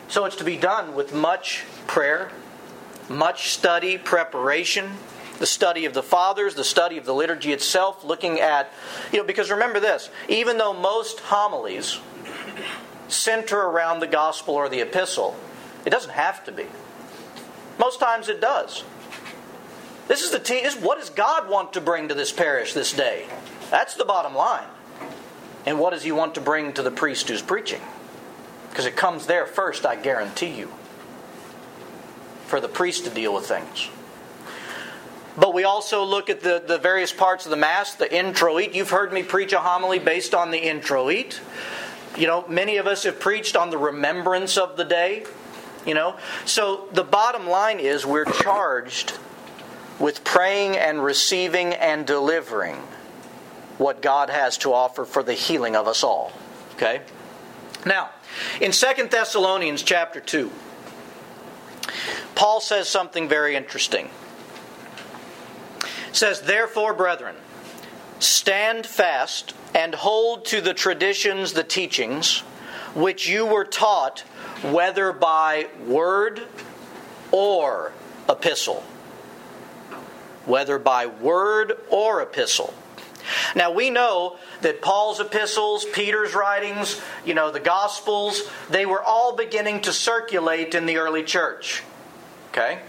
So 0.09 0.27
it's 0.27 0.37
to 0.37 0.45
be 0.45 0.59
done 0.59 0.95
with 0.95 1.15
much 1.15 1.65
prayer, 1.87 2.31
much 3.09 3.49
study, 3.49 3.97
preparation, 3.97 4.91
the 5.39 5.47
study 5.47 5.87
of 5.87 5.95
the 5.95 6.03
fathers, 6.03 6.55
the 6.55 6.65
study 6.65 6.99
of 6.99 7.07
the 7.07 7.15
liturgy 7.15 7.53
itself, 7.53 8.05
looking 8.05 8.39
at, 8.39 8.71
you 9.11 9.19
know, 9.19 9.25
because 9.25 9.51
remember 9.51 9.81
this, 9.81 10.11
even 10.29 10.59
though 10.59 10.75
most 10.75 11.21
homilies 11.21 11.99
center 13.09 13.59
around 13.59 14.01
the 14.01 14.07
gospel 14.07 14.55
or 14.55 14.69
the 14.69 14.81
epistle, 14.81 15.35
it 15.87 15.91
doesn't 15.91 16.13
have 16.13 16.45
to 16.45 16.53
be. 16.53 16.67
Most 17.79 17.99
times 17.99 18.29
it 18.29 18.41
does. 18.41 18.85
This 20.09 20.23
is 20.23 20.31
the 20.31 20.39
te- 20.39 20.63
this, 20.63 20.77
what 20.77 20.99
does 20.99 21.11
God 21.11 21.49
want 21.49 21.73
to 21.73 21.81
bring 21.81 22.09
to 22.09 22.15
this 22.15 22.33
parish 22.33 22.75
this 22.75 22.93
day? 22.93 23.27
That's 23.73 23.95
the 23.95 24.05
bottom 24.05 24.35
line. 24.35 24.69
And 25.65 25.79
what 25.79 25.95
does 25.95 26.03
he 26.03 26.13
want 26.13 26.35
to 26.35 26.43
bring 26.43 26.75
to 26.75 26.83
the 26.83 26.91
priest 26.91 27.31
who's 27.31 27.41
preaching? 27.41 27.81
Because 28.69 28.85
it 28.85 28.97
comes 28.97 29.25
there 29.25 29.47
first, 29.47 29.87
I 29.87 29.97
guarantee 29.97 30.51
you, 30.51 30.71
for 32.45 32.61
the 32.61 32.69
priest 32.69 33.07
to 33.07 33.11
deal 33.11 33.33
with 33.33 33.47
things. 33.47 33.89
But 35.39 35.55
we 35.55 35.65
also 35.65 36.05
look 36.05 36.29
at 36.29 36.43
the, 36.43 36.63
the 36.65 36.77
various 36.77 37.13
parts 37.13 37.47
of 37.47 37.51
the 37.51 37.57
Mass, 37.57 37.95
the 37.95 38.15
introit. 38.15 38.75
You've 38.75 38.91
heard 38.91 39.11
me 39.11 39.23
preach 39.23 39.55
a 39.55 39.61
homily 39.61 39.99
based 39.99 40.35
on 40.35 40.51
the 40.51 40.59
introit. 40.59 41.41
You 42.19 42.27
know, 42.27 42.45
many 42.49 42.77
of 42.77 42.87
us 42.87 43.05
have 43.05 43.21
preached 43.21 43.57
on 43.57 43.71
the 43.71 43.79
remembrance 43.79 44.59
of 44.59 44.77
the 44.77 44.85
day. 44.85 45.25
You 45.87 45.95
know, 45.95 46.19
so 46.45 46.89
the 46.93 47.05
bottom 47.05 47.49
line 47.49 47.81
is 47.81 48.05
we're 48.05 48.27
charged 48.27 49.15
with 49.99 50.23
praying 50.25 50.77
and 50.77 51.03
receiving 51.03 51.73
and 51.73 52.07
delivering 52.07 52.77
what 53.83 54.01
God 54.01 54.31
has 54.31 54.57
to 54.59 54.73
offer 54.73 55.05
for 55.05 55.23
the 55.23 55.35
healing 55.35 55.75
of 55.75 55.89
us 55.89 56.05
all. 56.05 56.33
Okay? 56.75 57.03
Now, 57.85 58.11
in 58.61 58.73
Second 58.73 59.11
Thessalonians 59.11 59.83
chapter 59.83 60.21
2, 60.21 60.51
Paul 62.35 62.61
says 62.61 62.89
something 62.89 63.29
very 63.29 63.57
interesting. 63.57 64.09
It 66.09 66.17
says, 66.17 66.43
Therefore, 66.43 66.95
brethren, 66.95 67.35
stand 68.21 68.87
fast 68.87 69.55
and 69.75 69.95
hold 69.95 70.45
to 70.47 70.61
the 70.61 70.75
traditions, 70.75 71.53
the 71.53 71.65
teachings, 71.65 72.41
which 72.95 73.29
you 73.29 73.45
were 73.45 73.65
taught, 73.65 74.21
whether 74.63 75.13
by 75.13 75.67
word 75.87 76.43
or 77.33 77.93
epistle. 78.29 78.85
Whether 80.47 80.79
by 80.79 81.07
word 81.07 81.73
or 81.91 82.23
epistle. 82.23 82.75
Now 83.55 83.73
we 83.73 83.91
know 83.91 84.37
that 84.63 84.83
Paul's 84.83 85.21
epistles, 85.21 85.85
Peter's 85.85 86.35
writings, 86.35 87.01
you 87.25 87.35
know, 87.35 87.51
the 87.51 87.61
Gospels, 87.61 88.43
they 88.71 88.87
were 88.87 89.03
all 89.03 89.35
beginning 89.37 89.83
to 89.83 89.93
circulate 89.93 90.75
in 90.75 90.87
the 90.87 90.97
early 90.97 91.23
church. 91.23 91.83
Okay? 92.51 92.81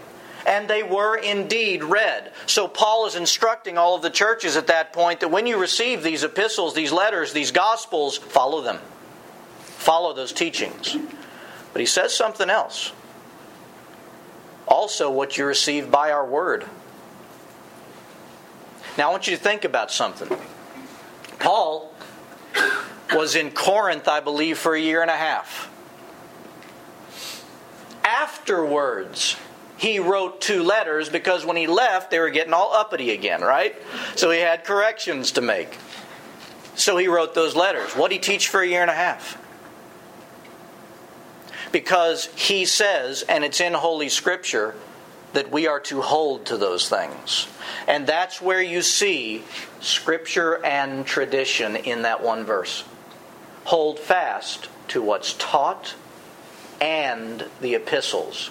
And 0.46 0.68
they 0.68 0.82
were 0.82 1.16
indeed 1.16 1.82
read. 1.82 2.32
So 2.46 2.68
Paul 2.68 3.06
is 3.06 3.14
instructing 3.14 3.78
all 3.78 3.94
of 3.94 4.02
the 4.02 4.10
churches 4.10 4.56
at 4.56 4.66
that 4.66 4.92
point 4.92 5.20
that 5.20 5.30
when 5.30 5.46
you 5.46 5.58
receive 5.58 6.02
these 6.02 6.22
epistles, 6.22 6.74
these 6.74 6.92
letters, 6.92 7.32
these 7.32 7.50
Gospels, 7.50 8.18
follow 8.18 8.60
them. 8.60 8.78
Follow 9.60 10.12
those 10.12 10.32
teachings. 10.32 10.96
But 11.72 11.80
he 11.80 11.86
says 11.86 12.14
something 12.14 12.50
else. 12.50 12.92
Also, 14.66 15.10
what 15.10 15.36
you 15.36 15.44
receive 15.44 15.90
by 15.90 16.10
our 16.10 16.26
word. 16.26 16.64
Now, 18.96 19.08
I 19.08 19.10
want 19.10 19.26
you 19.26 19.36
to 19.36 19.42
think 19.42 19.64
about 19.64 19.90
something. 19.90 20.36
Paul 21.38 21.92
was 23.12 23.34
in 23.34 23.50
Corinth, 23.50 24.08
I 24.08 24.20
believe, 24.20 24.58
for 24.58 24.74
a 24.74 24.80
year 24.80 25.02
and 25.02 25.10
a 25.10 25.16
half. 25.16 25.70
Afterwards, 28.04 29.36
he 29.76 29.98
wrote 29.98 30.40
two 30.40 30.62
letters 30.62 31.08
because 31.08 31.44
when 31.44 31.56
he 31.56 31.66
left, 31.66 32.10
they 32.10 32.18
were 32.18 32.30
getting 32.30 32.52
all 32.52 32.72
uppity 32.72 33.10
again, 33.10 33.40
right? 33.40 33.74
So 34.14 34.30
he 34.30 34.40
had 34.40 34.64
corrections 34.64 35.32
to 35.32 35.40
make. 35.40 35.76
So 36.76 36.96
he 36.96 37.08
wrote 37.08 37.34
those 37.34 37.56
letters. 37.56 37.92
What 37.94 38.10
did 38.10 38.24
he 38.24 38.32
teach 38.32 38.48
for 38.48 38.60
a 38.60 38.66
year 38.66 38.82
and 38.82 38.90
a 38.90 38.94
half? 38.94 39.40
Because 41.72 42.26
he 42.36 42.64
says, 42.64 43.22
and 43.22 43.44
it's 43.44 43.60
in 43.60 43.72
Holy 43.72 44.08
Scripture, 44.08 44.74
that 45.34 45.50
we 45.50 45.66
are 45.66 45.80
to 45.80 46.00
hold 46.00 46.46
to 46.46 46.56
those 46.56 46.88
things. 46.88 47.46
And 47.86 48.06
that's 48.06 48.40
where 48.40 48.62
you 48.62 48.82
see 48.82 49.44
scripture 49.80 50.64
and 50.64 51.04
tradition 51.04 51.76
in 51.76 52.02
that 52.02 52.22
one 52.22 52.44
verse. 52.44 52.84
Hold 53.64 53.98
fast 53.98 54.68
to 54.88 55.02
what's 55.02 55.34
taught 55.34 55.94
and 56.80 57.44
the 57.60 57.74
epistles. 57.74 58.50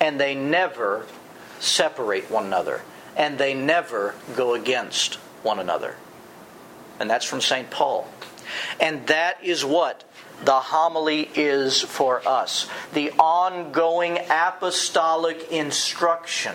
And 0.00 0.20
they 0.20 0.34
never 0.34 1.06
separate 1.60 2.30
one 2.30 2.46
another. 2.46 2.82
And 3.16 3.38
they 3.38 3.54
never 3.54 4.14
go 4.36 4.54
against 4.54 5.14
one 5.42 5.58
another. 5.58 5.96
And 7.00 7.10
that's 7.10 7.24
from 7.24 7.40
St. 7.40 7.70
Paul. 7.70 8.08
And 8.80 9.06
that 9.08 9.42
is 9.42 9.64
what 9.64 10.04
the 10.42 10.52
homily 10.52 11.30
is 11.34 11.80
for 11.80 12.26
us. 12.26 12.66
The 12.92 13.10
ongoing 13.12 14.18
apostolic 14.30 15.50
instruction 15.50 16.54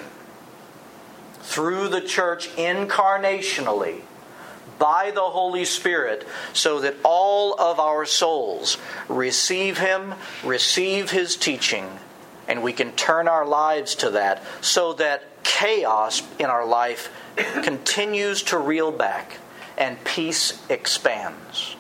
through 1.41 1.87
the 1.87 2.01
church 2.01 2.49
incarnationally 2.55 4.01
by 4.77 5.11
the 5.11 5.21
Holy 5.21 5.65
Spirit 5.65 6.27
so 6.53 6.79
that 6.81 6.95
all 7.03 7.59
of 7.59 7.79
our 7.79 8.05
souls 8.05 8.77
receive 9.07 9.77
Him, 9.77 10.13
receive 10.43 11.11
His 11.11 11.35
teaching, 11.35 11.87
and 12.47 12.63
we 12.63 12.73
can 12.73 12.91
turn 12.93 13.27
our 13.27 13.45
lives 13.45 13.95
to 13.95 14.11
that 14.11 14.43
so 14.61 14.93
that 14.93 15.43
chaos 15.43 16.21
in 16.37 16.45
our 16.45 16.65
life 16.65 17.11
continues 17.63 18.43
to 18.43 18.57
reel 18.57 18.91
back 18.91 19.37
and 19.77 20.01
peace 20.03 20.61
expands 20.69 21.75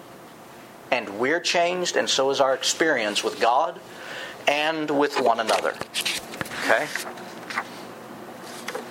and 0.91 1.19
we're 1.19 1.39
changed, 1.39 1.95
and 1.95 2.09
so 2.09 2.29
is 2.31 2.39
our 2.39 2.53
experience 2.53 3.23
with 3.23 3.39
God 3.39 3.79
and 4.47 4.89
with 4.89 5.19
one 5.19 5.39
another. 5.39 5.75
Okay? 6.63 6.87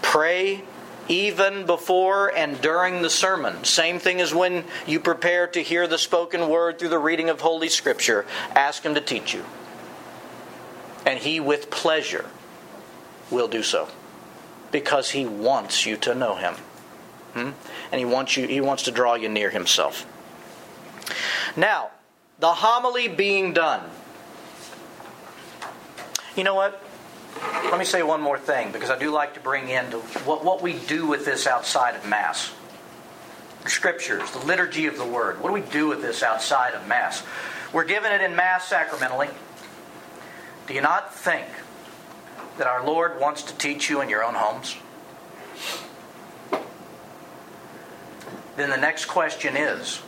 Pray 0.03 0.63
even 1.09 1.65
before 1.67 2.29
and 2.37 2.61
during 2.61 3.03
the 3.03 3.11
sermon. 3.11 3.65
Same 3.65 3.99
thing 3.99 4.21
as 4.21 4.35
when 4.35 4.65
you 4.87 5.01
prepare 5.01 5.47
to 5.49 5.63
hear 5.63 5.87
the 5.87 5.99
spoken 5.99 6.49
word 6.49 6.79
through 6.79 6.91
the 6.91 6.99
reading 6.99 7.31
of 7.31 7.41
Holy 7.41 7.69
Scripture. 7.69 8.27
Ask 8.55 8.83
Him 8.85 8.95
to 8.95 9.01
teach 9.01 9.35
you. 9.35 9.45
And 11.07 11.19
He, 11.19 11.41
with 11.41 11.71
pleasure, 11.71 12.27
will 13.31 13.49
do 13.49 13.63
so 13.63 13.89
because 14.71 15.11
He 15.11 15.27
wants 15.27 15.87
you 15.87 15.97
to 15.99 16.15
know 16.15 16.35
Him. 16.37 16.55
Hmm? 17.35 17.51
And 17.91 17.99
He 17.99 18.05
wants, 18.05 18.37
you, 18.37 18.47
he 18.47 18.61
wants 18.61 18.83
to 18.85 18.91
draw 18.91 19.15
you 19.15 19.29
near 19.29 19.51
Himself. 19.51 20.07
Now, 21.57 21.91
the 22.39 22.53
homily 22.53 23.09
being 23.09 23.53
done. 23.53 23.83
You 26.37 26.45
know 26.45 26.55
what? 26.55 26.83
Let 27.65 27.79
me 27.79 27.85
say 27.85 28.03
one 28.03 28.21
more 28.21 28.39
thing 28.39 28.73
because 28.73 28.91
I 28.91 28.99
do 28.99 29.11
like 29.11 29.35
to 29.35 29.41
bring 29.41 29.69
in 29.69 29.85
what, 30.25 30.45
what 30.45 30.63
we 30.63 30.75
do 30.75 31.07
with 31.07 31.25
this 31.25 31.47
outside 31.47 31.95
of 31.95 32.07
Mass. 32.07 32.53
The 33.65 33.71
scriptures, 33.71 34.31
the 34.31 34.45
liturgy 34.47 34.87
of 34.87 34.97
the 34.97 35.05
Word. 35.05 35.41
What 35.41 35.49
do 35.49 35.55
we 35.55 35.61
do 35.61 35.89
with 35.89 36.01
this 36.01 36.23
outside 36.23 36.75
of 36.75 36.87
Mass? 36.87 37.23
We're 37.73 37.85
given 37.85 38.13
it 38.13 38.21
in 38.21 38.37
Mass 38.37 38.69
sacramentally. 38.69 39.29
Do 40.67 40.75
you 40.75 40.81
not 40.81 41.15
think 41.15 41.47
that 42.57 42.67
our 42.67 42.85
Lord 42.85 43.21
wants 43.21 43.43
to 43.45 43.55
teach 43.57 43.91
you 43.91 44.01
in 44.01 44.09
your 44.09 44.25
own 44.25 44.35
homes? 44.35 44.77
then 48.59 48.71
the 48.71 48.77
next 48.77 49.07
question 49.07 49.57
is 49.57 50.03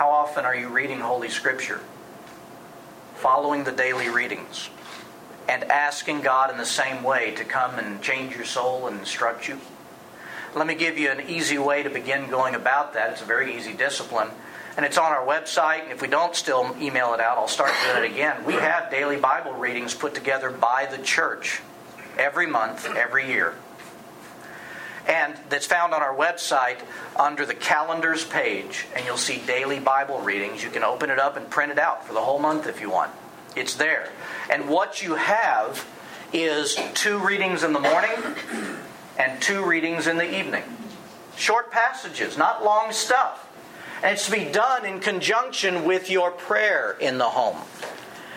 How 0.00 0.12
often 0.12 0.46
are 0.46 0.56
you 0.56 0.68
reading 0.68 0.98
Holy 0.98 1.28
Scripture? 1.28 1.78
Following 3.16 3.64
the 3.64 3.70
daily 3.70 4.08
readings 4.08 4.70
and 5.46 5.62
asking 5.64 6.22
God 6.22 6.50
in 6.50 6.56
the 6.56 6.64
same 6.64 7.02
way 7.02 7.32
to 7.32 7.44
come 7.44 7.78
and 7.78 8.00
change 8.00 8.34
your 8.34 8.46
soul 8.46 8.86
and 8.86 8.98
instruct 8.98 9.46
you? 9.46 9.60
Let 10.54 10.66
me 10.66 10.74
give 10.74 10.96
you 10.96 11.10
an 11.10 11.28
easy 11.28 11.58
way 11.58 11.82
to 11.82 11.90
begin 11.90 12.30
going 12.30 12.54
about 12.54 12.94
that. 12.94 13.10
It's 13.10 13.20
a 13.20 13.26
very 13.26 13.54
easy 13.54 13.74
discipline. 13.74 14.28
And 14.78 14.86
it's 14.86 14.96
on 14.96 15.12
our 15.12 15.26
website. 15.26 15.82
And 15.82 15.92
if 15.92 16.00
we 16.00 16.08
don't 16.08 16.34
still 16.34 16.74
email 16.80 17.12
it 17.12 17.20
out, 17.20 17.36
I'll 17.36 17.46
start 17.46 17.72
doing 17.84 18.02
it 18.02 18.10
again. 18.10 18.42
We 18.46 18.54
have 18.54 18.90
daily 18.90 19.18
Bible 19.18 19.52
readings 19.52 19.92
put 19.92 20.14
together 20.14 20.50
by 20.50 20.88
the 20.90 20.96
church 20.96 21.60
every 22.16 22.46
month, 22.46 22.86
every 22.96 23.26
year 23.28 23.54
and 25.10 25.36
that's 25.48 25.66
found 25.66 25.92
on 25.92 26.02
our 26.02 26.14
website 26.14 26.78
under 27.16 27.44
the 27.44 27.54
calendars 27.54 28.24
page, 28.24 28.86
and 28.94 29.04
you'll 29.04 29.16
see 29.16 29.42
daily 29.44 29.80
Bible 29.80 30.20
readings. 30.20 30.62
You 30.62 30.70
can 30.70 30.84
open 30.84 31.10
it 31.10 31.18
up 31.18 31.36
and 31.36 31.50
print 31.50 31.72
it 31.72 31.78
out 31.80 32.06
for 32.06 32.12
the 32.12 32.20
whole 32.20 32.38
month 32.38 32.68
if 32.68 32.80
you 32.80 32.90
want. 32.90 33.10
It's 33.56 33.74
there. 33.74 34.08
And 34.48 34.68
what 34.68 35.02
you 35.02 35.16
have 35.16 35.84
is 36.32 36.78
two 36.94 37.18
readings 37.18 37.64
in 37.64 37.72
the 37.72 37.80
morning 37.80 38.16
and 39.18 39.42
two 39.42 39.64
readings 39.64 40.06
in 40.06 40.16
the 40.16 40.38
evening. 40.38 40.62
Short 41.36 41.72
passages, 41.72 42.38
not 42.38 42.64
long 42.64 42.92
stuff. 42.92 43.48
And 44.04 44.12
it's 44.12 44.26
to 44.26 44.32
be 44.32 44.44
done 44.44 44.86
in 44.86 45.00
conjunction 45.00 45.84
with 45.84 46.08
your 46.08 46.30
prayer 46.30 46.96
in 47.00 47.18
the 47.18 47.30
home. 47.30 47.58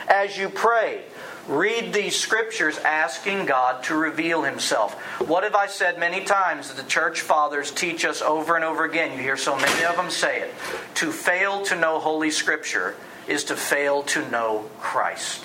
As 0.07 0.37
you 0.37 0.49
pray, 0.49 1.03
Read 1.47 1.91
these 1.91 2.17
scriptures 2.17 2.77
asking 2.77 3.47
God 3.47 3.83
to 3.85 3.95
reveal 3.95 4.43
Himself. 4.43 4.93
What 5.27 5.43
have 5.43 5.55
I 5.55 5.67
said 5.67 5.99
many 5.99 6.23
times 6.23 6.69
that 6.69 6.81
the 6.81 6.89
church 6.89 7.19
fathers 7.19 7.69
teach 7.69 8.05
us 8.05 8.21
over 8.21 8.55
and 8.55 8.63
over 8.63 8.85
again? 8.85 9.11
You 9.11 9.21
hear 9.21 9.35
so 9.35 9.57
many 9.57 9.83
of 9.83 9.97
them 9.97 10.09
say 10.09 10.41
it. 10.41 10.53
To 10.95 11.11
fail 11.11 11.63
to 11.65 11.75
know 11.75 11.99
Holy 11.99 12.31
Scripture 12.31 12.95
is 13.27 13.43
to 13.45 13.57
fail 13.57 14.03
to 14.03 14.29
know 14.29 14.69
Christ. 14.79 15.43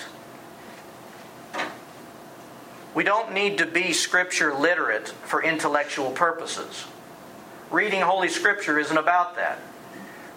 We 2.95 3.03
don't 3.03 3.33
need 3.33 3.57
to 3.57 3.65
be 3.65 3.91
Scripture 3.91 4.53
literate 4.53 5.09
for 5.09 5.43
intellectual 5.43 6.11
purposes. 6.11 6.85
Reading 7.71 8.01
Holy 8.01 8.29
Scripture 8.29 8.79
isn't 8.79 8.97
about 8.97 9.35
that. 9.35 9.59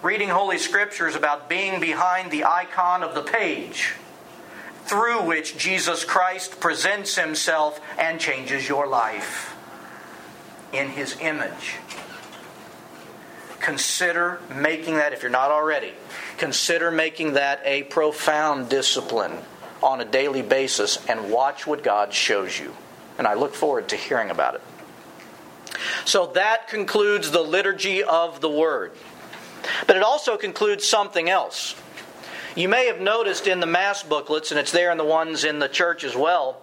Reading 0.01 0.27
Holy 0.27 0.57
Scripture 0.57 1.07
is 1.07 1.15
about 1.15 1.47
being 1.47 1.79
behind 1.79 2.31
the 2.31 2.43
icon 2.43 3.01
of 3.01 3.15
the 3.15 3.23
page 3.23 3.93
through 4.85 5.23
which 5.23 5.57
Jesus 5.57 6.03
Christ 6.03 6.59
presents 6.59 7.15
himself 7.15 7.79
and 7.97 8.19
changes 8.19 8.67
your 8.67 8.87
life 8.87 9.55
in 10.71 10.89
his 10.89 11.17
image. 11.19 11.75
Consider 13.59 14.41
making 14.53 14.95
that, 14.95 15.13
if 15.13 15.21
you're 15.21 15.31
not 15.31 15.51
already, 15.51 15.93
consider 16.37 16.91
making 16.91 17.33
that 17.33 17.61
a 17.63 17.83
profound 17.83 18.67
discipline 18.69 19.37
on 19.81 20.01
a 20.01 20.05
daily 20.05 20.41
basis 20.41 20.97
and 21.07 21.31
watch 21.31 21.65
what 21.65 21.83
God 21.83 22.13
shows 22.13 22.59
you. 22.59 22.75
And 23.17 23.27
I 23.27 23.35
look 23.35 23.53
forward 23.53 23.89
to 23.89 23.95
hearing 23.95 24.31
about 24.31 24.55
it. 24.55 24.61
So 26.05 26.27
that 26.35 26.67
concludes 26.67 27.31
the 27.31 27.41
liturgy 27.41 28.03
of 28.03 28.41
the 28.41 28.49
Word. 28.49 28.91
But 29.87 29.95
it 29.95 30.03
also 30.03 30.35
concludes 30.35 30.85
something 30.85 31.29
else. 31.29 31.75
You 32.55 32.69
may 32.69 32.85
have 32.85 33.01
noticed 33.01 33.47
in 33.47 33.59
the 33.59 33.65
Mass 33.65 34.03
booklets, 34.03 34.51
and 34.51 34.59
it's 34.59 34.71
there 34.71 34.91
in 34.91 34.97
the 34.97 35.03
ones 35.03 35.43
in 35.43 35.57
the 35.57 35.67
church 35.67 36.03
as 36.03 36.15
well, 36.15 36.61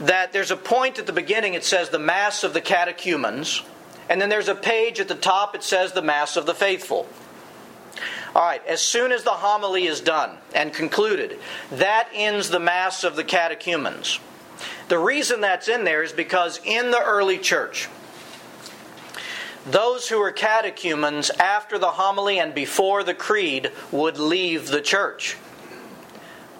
that 0.00 0.32
there's 0.32 0.52
a 0.52 0.56
point 0.56 0.98
at 0.98 1.06
the 1.06 1.12
beginning, 1.12 1.54
it 1.54 1.64
says 1.64 1.88
the 1.88 1.98
Mass 1.98 2.44
of 2.44 2.54
the 2.54 2.60
Catechumens, 2.60 3.62
and 4.08 4.20
then 4.20 4.28
there's 4.28 4.48
a 4.48 4.54
page 4.54 5.00
at 5.00 5.08
the 5.08 5.16
top, 5.16 5.54
it 5.54 5.64
says 5.64 5.92
the 5.92 6.02
Mass 6.02 6.36
of 6.36 6.46
the 6.46 6.54
Faithful. 6.54 7.08
All 8.36 8.42
right, 8.42 8.64
as 8.66 8.80
soon 8.80 9.10
as 9.10 9.24
the 9.24 9.30
homily 9.30 9.86
is 9.86 10.00
done 10.00 10.38
and 10.54 10.72
concluded, 10.72 11.38
that 11.72 12.08
ends 12.14 12.48
the 12.48 12.60
Mass 12.60 13.02
of 13.02 13.16
the 13.16 13.24
Catechumens. 13.24 14.20
The 14.88 14.98
reason 14.98 15.40
that's 15.40 15.68
in 15.68 15.82
there 15.82 16.04
is 16.04 16.12
because 16.12 16.60
in 16.64 16.92
the 16.92 17.02
early 17.02 17.38
church, 17.38 17.88
those 19.66 20.08
who 20.08 20.18
were 20.18 20.32
catechumens 20.32 21.30
after 21.30 21.78
the 21.78 21.90
homily 21.90 22.38
and 22.38 22.54
before 22.54 23.02
the 23.04 23.14
creed 23.14 23.70
would 23.90 24.18
leave 24.18 24.68
the 24.68 24.80
church. 24.80 25.36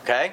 Okay? 0.02 0.32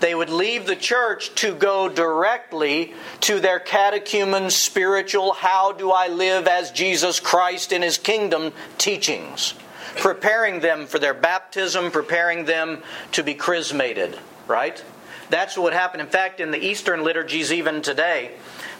They 0.00 0.14
would 0.14 0.30
leave 0.30 0.66
the 0.66 0.76
church 0.76 1.34
to 1.36 1.54
go 1.54 1.88
directly 1.88 2.94
to 3.20 3.40
their 3.40 3.58
catechumen 3.58 4.50
spiritual, 4.50 5.32
how 5.32 5.72
do 5.72 5.90
I 5.90 6.08
live 6.08 6.46
as 6.46 6.70
Jesus 6.70 7.20
Christ 7.20 7.72
in 7.72 7.82
his 7.82 7.96
kingdom 7.96 8.52
teachings, 8.76 9.54
preparing 9.96 10.60
them 10.60 10.86
for 10.86 10.98
their 10.98 11.14
baptism, 11.14 11.90
preparing 11.90 12.44
them 12.44 12.82
to 13.12 13.22
be 13.22 13.34
chrismated, 13.34 14.18
right? 14.46 14.82
That's 15.30 15.56
what 15.56 15.64
would 15.64 15.72
happen. 15.72 16.00
In 16.00 16.06
fact, 16.06 16.38
in 16.38 16.50
the 16.50 16.62
Eastern 16.62 17.02
liturgies, 17.02 17.52
even 17.52 17.80
today, 17.80 18.32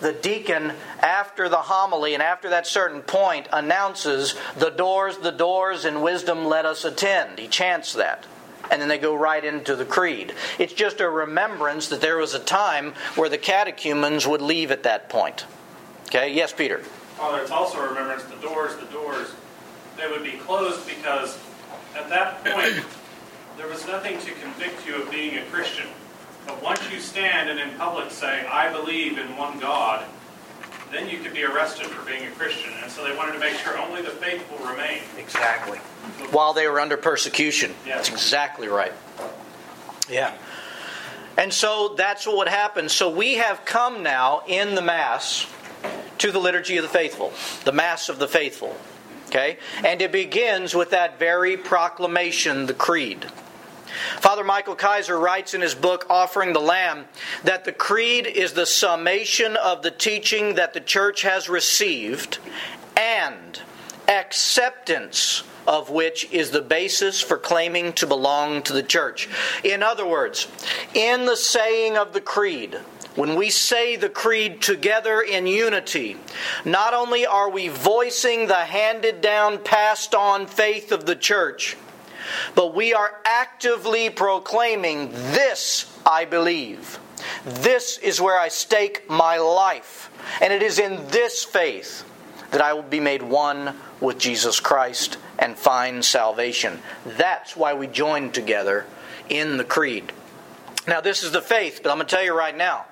the 0.04 0.12
deacon, 0.12 0.74
after 1.00 1.48
the 1.48 1.56
homily 1.56 2.12
and 2.12 2.22
after 2.22 2.50
that 2.50 2.66
certain 2.66 3.00
point, 3.00 3.48
announces, 3.50 4.34
The 4.58 4.68
doors, 4.68 5.16
the 5.16 5.32
doors, 5.32 5.86
in 5.86 6.02
wisdom 6.02 6.44
let 6.44 6.66
us 6.66 6.84
attend. 6.84 7.38
He 7.38 7.48
chants 7.48 7.94
that. 7.94 8.26
And 8.70 8.82
then 8.82 8.88
they 8.90 8.98
go 8.98 9.14
right 9.14 9.42
into 9.42 9.74
the 9.74 9.86
creed. 9.86 10.34
It's 10.58 10.74
just 10.74 11.00
a 11.00 11.08
remembrance 11.08 11.88
that 11.88 12.02
there 12.02 12.18
was 12.18 12.34
a 12.34 12.38
time 12.38 12.92
where 13.14 13.30
the 13.30 13.38
catechumens 13.38 14.26
would 14.26 14.42
leave 14.42 14.70
at 14.70 14.82
that 14.82 15.08
point. 15.08 15.46
Okay, 16.08 16.34
yes, 16.34 16.52
Peter. 16.52 16.80
Father, 17.16 17.40
it's 17.40 17.50
also 17.50 17.78
a 17.78 17.88
remembrance 17.88 18.24
the 18.24 18.36
doors, 18.36 18.76
the 18.76 18.86
doors, 18.86 19.32
they 19.96 20.06
would 20.06 20.22
be 20.22 20.32
closed 20.32 20.86
because 20.86 21.38
at 21.96 22.10
that 22.10 22.44
point 22.44 22.84
there 23.56 23.68
was 23.68 23.86
nothing 23.86 24.18
to 24.18 24.32
convict 24.32 24.86
you 24.86 24.96
of 25.00 25.10
being 25.10 25.38
a 25.38 25.44
Christian. 25.46 25.86
But 26.46 26.62
once 26.62 26.80
you 26.90 27.00
stand 27.00 27.48
and 27.48 27.58
in 27.58 27.76
public 27.78 28.10
say, 28.10 28.46
I 28.46 28.70
believe 28.72 29.18
in 29.18 29.36
one 29.36 29.58
God, 29.58 30.04
then 30.92 31.08
you 31.08 31.18
could 31.18 31.34
be 31.34 31.44
arrested 31.44 31.86
for 31.86 32.04
being 32.08 32.24
a 32.26 32.30
Christian. 32.32 32.72
And 32.82 32.90
so 32.90 33.02
they 33.04 33.16
wanted 33.16 33.32
to 33.32 33.38
make 33.38 33.54
sure 33.54 33.78
only 33.78 34.02
the 34.02 34.10
faithful 34.10 34.58
remain. 34.66 35.00
Exactly. 35.18 35.78
While 36.30 36.52
they 36.52 36.68
were 36.68 36.80
under 36.80 36.96
persecution. 36.96 37.74
Yes. 37.86 37.96
That's 37.96 38.10
exactly 38.10 38.68
right. 38.68 38.92
Yeah. 40.08 40.34
And 41.36 41.52
so 41.52 41.94
that's 41.96 42.26
what 42.26 42.48
happened. 42.48 42.90
So 42.90 43.10
we 43.10 43.34
have 43.34 43.64
come 43.64 44.02
now 44.02 44.42
in 44.46 44.74
the 44.74 44.82
Mass 44.82 45.46
to 46.18 46.30
the 46.30 46.38
Liturgy 46.38 46.76
of 46.76 46.84
the 46.84 46.88
Faithful, 46.88 47.32
the 47.64 47.72
Mass 47.72 48.08
of 48.08 48.18
the 48.18 48.28
Faithful. 48.28 48.76
Okay? 49.28 49.58
And 49.84 50.00
it 50.00 50.12
begins 50.12 50.74
with 50.74 50.90
that 50.90 51.18
very 51.18 51.56
proclamation, 51.56 52.66
the 52.66 52.74
Creed. 52.74 53.26
Father 54.20 54.44
Michael 54.44 54.76
Keiser 54.76 55.20
writes 55.20 55.54
in 55.54 55.60
his 55.60 55.74
book, 55.74 56.06
Offering 56.08 56.52
the 56.52 56.60
Lamb, 56.60 57.06
that 57.44 57.64
the 57.64 57.72
creed 57.72 58.26
is 58.26 58.52
the 58.52 58.66
summation 58.66 59.56
of 59.56 59.82
the 59.82 59.90
teaching 59.90 60.54
that 60.54 60.72
the 60.74 60.80
church 60.80 61.22
has 61.22 61.48
received 61.48 62.38
and 62.96 63.60
acceptance 64.08 65.42
of 65.66 65.90
which 65.90 66.30
is 66.30 66.50
the 66.50 66.60
basis 66.60 67.20
for 67.20 67.38
claiming 67.38 67.92
to 67.94 68.06
belong 68.06 68.62
to 68.62 68.72
the 68.72 68.82
church. 68.82 69.28
In 69.62 69.82
other 69.82 70.06
words, 70.06 70.46
in 70.94 71.24
the 71.24 71.36
saying 71.36 71.96
of 71.96 72.12
the 72.12 72.20
creed, 72.20 72.78
when 73.14 73.36
we 73.36 73.48
say 73.48 73.96
the 73.96 74.08
creed 74.08 74.60
together 74.60 75.20
in 75.20 75.46
unity, 75.46 76.16
not 76.64 76.94
only 76.94 77.24
are 77.24 77.48
we 77.48 77.68
voicing 77.68 78.48
the 78.48 78.54
handed 78.56 79.20
down, 79.20 79.58
passed 79.58 80.14
on 80.14 80.46
faith 80.46 80.90
of 80.90 81.06
the 81.06 81.16
church, 81.16 81.76
but 82.54 82.74
we 82.74 82.94
are 82.94 83.12
actively 83.24 84.10
proclaiming 84.10 85.10
this 85.10 85.90
I 86.06 86.24
believe. 86.24 86.98
This 87.44 87.98
is 87.98 88.20
where 88.20 88.38
I 88.38 88.48
stake 88.48 89.08
my 89.08 89.38
life. 89.38 90.10
And 90.40 90.52
it 90.52 90.62
is 90.62 90.78
in 90.78 91.06
this 91.08 91.44
faith 91.44 92.04
that 92.50 92.60
I 92.60 92.74
will 92.74 92.82
be 92.82 93.00
made 93.00 93.22
one 93.22 93.74
with 94.00 94.18
Jesus 94.18 94.60
Christ 94.60 95.18
and 95.38 95.56
find 95.56 96.04
salvation. 96.04 96.80
That's 97.04 97.56
why 97.56 97.74
we 97.74 97.86
join 97.86 98.30
together 98.30 98.86
in 99.28 99.56
the 99.56 99.64
creed. 99.64 100.12
Now, 100.86 101.00
this 101.00 101.22
is 101.22 101.32
the 101.32 101.40
faith, 101.40 101.80
but 101.82 101.90
I'm 101.90 101.96
going 101.96 102.06
to 102.06 102.14
tell 102.14 102.24
you 102.24 102.36
right 102.36 102.56
now 102.56 102.84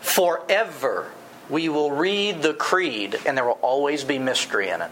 forever 0.00 1.10
we 1.48 1.68
will 1.68 1.90
read 1.90 2.42
the 2.42 2.54
creed 2.54 3.18
and 3.26 3.36
there 3.36 3.44
will 3.44 3.58
always 3.60 4.02
be 4.02 4.18
mystery 4.18 4.68
in 4.68 4.80
it. 4.80 4.90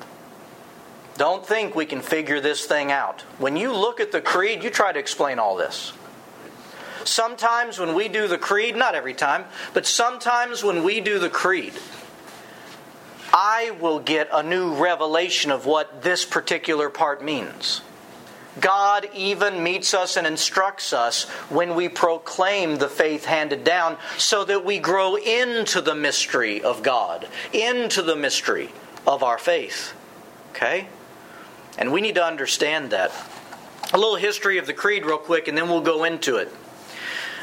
Don't 1.18 1.44
think 1.44 1.74
we 1.74 1.84
can 1.84 2.00
figure 2.00 2.40
this 2.40 2.64
thing 2.64 2.92
out. 2.92 3.22
When 3.38 3.56
you 3.56 3.72
look 3.74 3.98
at 3.98 4.12
the 4.12 4.20
creed, 4.20 4.62
you 4.62 4.70
try 4.70 4.92
to 4.92 5.00
explain 5.00 5.40
all 5.40 5.56
this. 5.56 5.92
Sometimes 7.02 7.80
when 7.80 7.94
we 7.94 8.06
do 8.06 8.28
the 8.28 8.38
creed, 8.38 8.76
not 8.76 8.94
every 8.94 9.14
time, 9.14 9.44
but 9.74 9.84
sometimes 9.84 10.62
when 10.62 10.84
we 10.84 11.00
do 11.00 11.18
the 11.18 11.28
creed, 11.28 11.72
I 13.32 13.72
will 13.80 13.98
get 13.98 14.28
a 14.32 14.44
new 14.44 14.74
revelation 14.74 15.50
of 15.50 15.66
what 15.66 16.02
this 16.02 16.24
particular 16.24 16.88
part 16.88 17.22
means. 17.22 17.80
God 18.60 19.08
even 19.12 19.64
meets 19.64 19.94
us 19.94 20.16
and 20.16 20.26
instructs 20.26 20.92
us 20.92 21.24
when 21.50 21.74
we 21.74 21.88
proclaim 21.88 22.76
the 22.76 22.88
faith 22.88 23.24
handed 23.24 23.64
down 23.64 23.98
so 24.18 24.44
that 24.44 24.64
we 24.64 24.78
grow 24.78 25.16
into 25.16 25.80
the 25.80 25.96
mystery 25.96 26.62
of 26.62 26.84
God, 26.84 27.26
into 27.52 28.02
the 28.02 28.16
mystery 28.16 28.70
of 29.04 29.24
our 29.24 29.38
faith. 29.38 29.94
Okay? 30.52 30.86
And 31.78 31.92
we 31.92 32.00
need 32.00 32.16
to 32.16 32.24
understand 32.24 32.90
that. 32.90 33.12
A 33.94 33.96
little 33.96 34.16
history 34.16 34.58
of 34.58 34.66
the 34.66 34.74
creed, 34.74 35.06
real 35.06 35.16
quick, 35.16 35.48
and 35.48 35.56
then 35.56 35.68
we'll 35.68 35.80
go 35.80 36.04
into 36.04 36.36
it. 36.36 36.52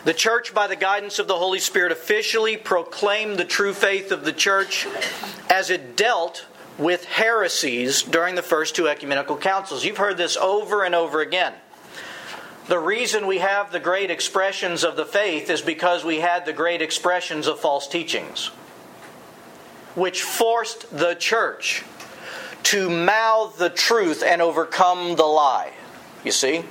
The 0.03 0.13
church, 0.13 0.53
by 0.53 0.67
the 0.67 0.75
guidance 0.75 1.17
of 1.17 1.27
the 1.27 1.37
Holy 1.37 1.57
Spirit, 1.57 1.91
officially 1.91 2.57
proclaimed 2.57 3.37
the 3.37 3.45
true 3.45 3.73
faith 3.73 4.11
of 4.11 4.23
the 4.23 4.33
church 4.33 4.85
as 5.49 5.71
it 5.71 5.97
dealt 5.97 6.45
with 6.77 7.05
heresies 7.05 8.03
during 8.03 8.35
the 8.35 8.43
first 8.43 8.75
two 8.75 8.87
ecumenical 8.87 9.37
councils. 9.37 9.83
You've 9.83 9.97
heard 9.97 10.17
this 10.17 10.37
over 10.37 10.83
and 10.83 10.93
over 10.93 11.21
again. 11.21 11.53
The 12.67 12.77
reason 12.77 13.25
we 13.25 13.39
have 13.39 13.71
the 13.71 13.79
great 13.79 14.11
expressions 14.11 14.83
of 14.83 14.95
the 14.95 15.05
faith 15.05 15.49
is 15.49 15.61
because 15.61 16.03
we 16.03 16.19
had 16.19 16.45
the 16.45 16.53
great 16.53 16.81
expressions 16.81 17.47
of 17.47 17.59
false 17.59 17.87
teachings, 17.87 18.47
which 19.95 20.21
forced 20.21 20.95
the 20.95 21.15
church 21.15 21.83
to 22.65 22.89
mouth 22.89 23.57
the 23.57 23.69
truth 23.69 24.23
and 24.23 24.41
overcome 24.41 25.15
the 25.15 25.25
lie. 25.25 25.71
You 26.23 26.31
see? 26.31 26.65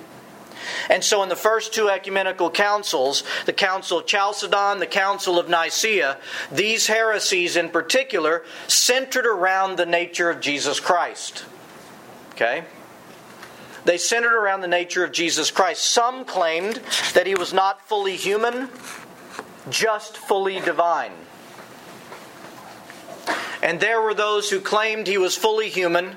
And 0.89 1.05
so, 1.05 1.23
in 1.23 1.29
the 1.29 1.37
first 1.37 1.75
two 1.75 1.89
ecumenical 1.89 2.51
councils, 2.51 3.23
the 3.47 3.53
Council 3.53 3.99
of 3.99 4.07
Chalcedon, 4.07 4.79
the 4.79 4.87
Council 4.87 5.39
of 5.39 5.49
Nicaea, 5.49 6.19
these 6.51 6.87
heresies 6.87 7.57
in 7.57 7.69
particular 7.69 8.45
centered 8.67 9.27
around 9.27 9.77
the 9.77 9.87
nature 9.87 10.31
of 10.31 10.41
Jesus 10.41 10.81
Christ. 10.81 11.45
Okay? 12.33 12.65
They 13.85 13.99
centered 13.99 14.35
around 14.35 14.63
the 14.63 14.69
nature 14.69 15.05
of 15.05 15.13
Jesus 15.13 15.51
Christ. 15.51 15.85
Some 15.85 16.25
claimed 16.25 16.81
that 17.13 17.27
he 17.27 17.35
was 17.35 17.53
not 17.53 17.87
fully 17.87 18.17
human, 18.17 18.71
just 19.69 20.17
fully 20.17 20.61
divine. 20.61 21.13
And 23.65 23.81
there 23.81 24.03
were 24.03 24.13
those 24.13 24.51
who 24.51 24.61
claimed 24.61 25.07
he 25.07 25.17
was 25.17 25.35
fully 25.35 25.71
human, 25.71 26.17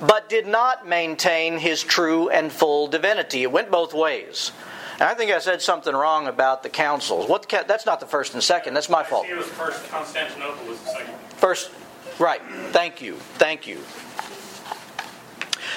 but 0.00 0.28
did 0.28 0.48
not 0.48 0.86
maintain 0.86 1.56
his 1.56 1.84
true 1.84 2.28
and 2.28 2.50
full 2.50 2.88
divinity. 2.88 3.44
It 3.44 3.52
went 3.52 3.70
both 3.70 3.94
ways. 3.94 4.50
And 4.94 5.02
I 5.04 5.14
think 5.14 5.30
I 5.30 5.38
said 5.38 5.62
something 5.62 5.94
wrong 5.94 6.26
about 6.26 6.64
the 6.64 6.68
councils. 6.68 7.28
What 7.28 7.48
that's 7.68 7.86
not 7.86 8.00
the 8.00 8.06
first 8.06 8.34
and 8.34 8.42
second. 8.42 8.74
That's 8.74 8.88
my 8.88 9.04
fault. 9.04 9.26
It 9.28 9.36
was 9.36 9.46
first. 9.46 9.88
Constantinople 9.88 10.66
was 10.66 10.80
the 10.80 10.90
second. 10.90 11.14
First, 11.36 11.70
right. 12.18 12.42
Thank 12.72 13.00
you. 13.00 13.14
Thank 13.14 13.68
you. 13.68 13.78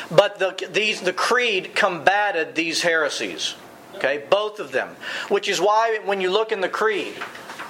But 0.10 0.40
the, 0.40 0.68
these, 0.72 1.02
the 1.02 1.14
creed 1.14 1.76
combated 1.76 2.56
these 2.56 2.82
heresies. 2.82 3.54
Okay, 3.96 4.24
both 4.28 4.60
of 4.60 4.72
them. 4.72 4.96
Which 5.30 5.48
is 5.48 5.62
why 5.62 6.00
when 6.04 6.20
you 6.20 6.32
look 6.32 6.52
in 6.52 6.62
the 6.62 6.70
creed, 6.70 7.14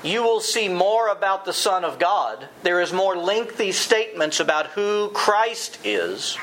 you 0.04 0.24
will 0.24 0.40
see 0.40 0.68
more 0.68 1.10
about 1.10 1.46
the 1.46 1.54
Son 1.54 1.84
of 1.84 2.00
God. 2.00 2.48
There 2.64 2.82
is 2.82 2.92
more 2.92 3.16
lengthy 3.16 3.72
statements 3.72 4.40
about 4.40 4.68
who 4.68 5.10
Christ 5.10 5.80
is 5.84 6.38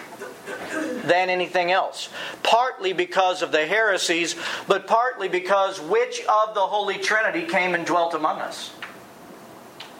than 1.05 1.31
anything 1.31 1.71
else. 1.71 2.09
Partly 2.43 2.93
because 2.93 3.43
of 3.43 3.53
the 3.53 3.67
heresies, 3.67 4.37
but 4.67 4.87
partly 4.87 5.29
because 5.29 5.81
which 5.81 6.21
of 6.21 6.55
the 6.55 6.67
Holy 6.67 6.99
Trinity 6.99 7.47
came 7.47 7.75
and 7.75 7.85
dwelt 7.85 8.15
among 8.15 8.41
us 8.41 8.73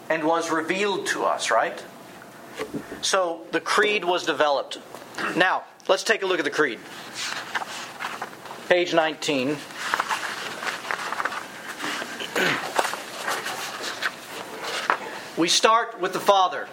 and 0.09 0.23
was 0.23 0.49
revealed 0.49 1.05
to 1.07 1.23
us, 1.23 1.51
right? 1.51 1.83
So 3.01 3.41
the 3.51 3.61
creed 3.61 4.03
was 4.03 4.25
developed. 4.25 4.79
Now, 5.35 5.63
Let's 5.89 6.03
take 6.03 6.21
a 6.21 6.27
look 6.27 6.37
at 6.37 6.45
the 6.45 6.51
creed. 6.51 6.77
Page 8.67 8.93
19. 8.93 9.57
we 15.39 15.47
start 15.47 16.01
with 16.01 16.11
the 16.11 16.19
Father. 16.19 16.67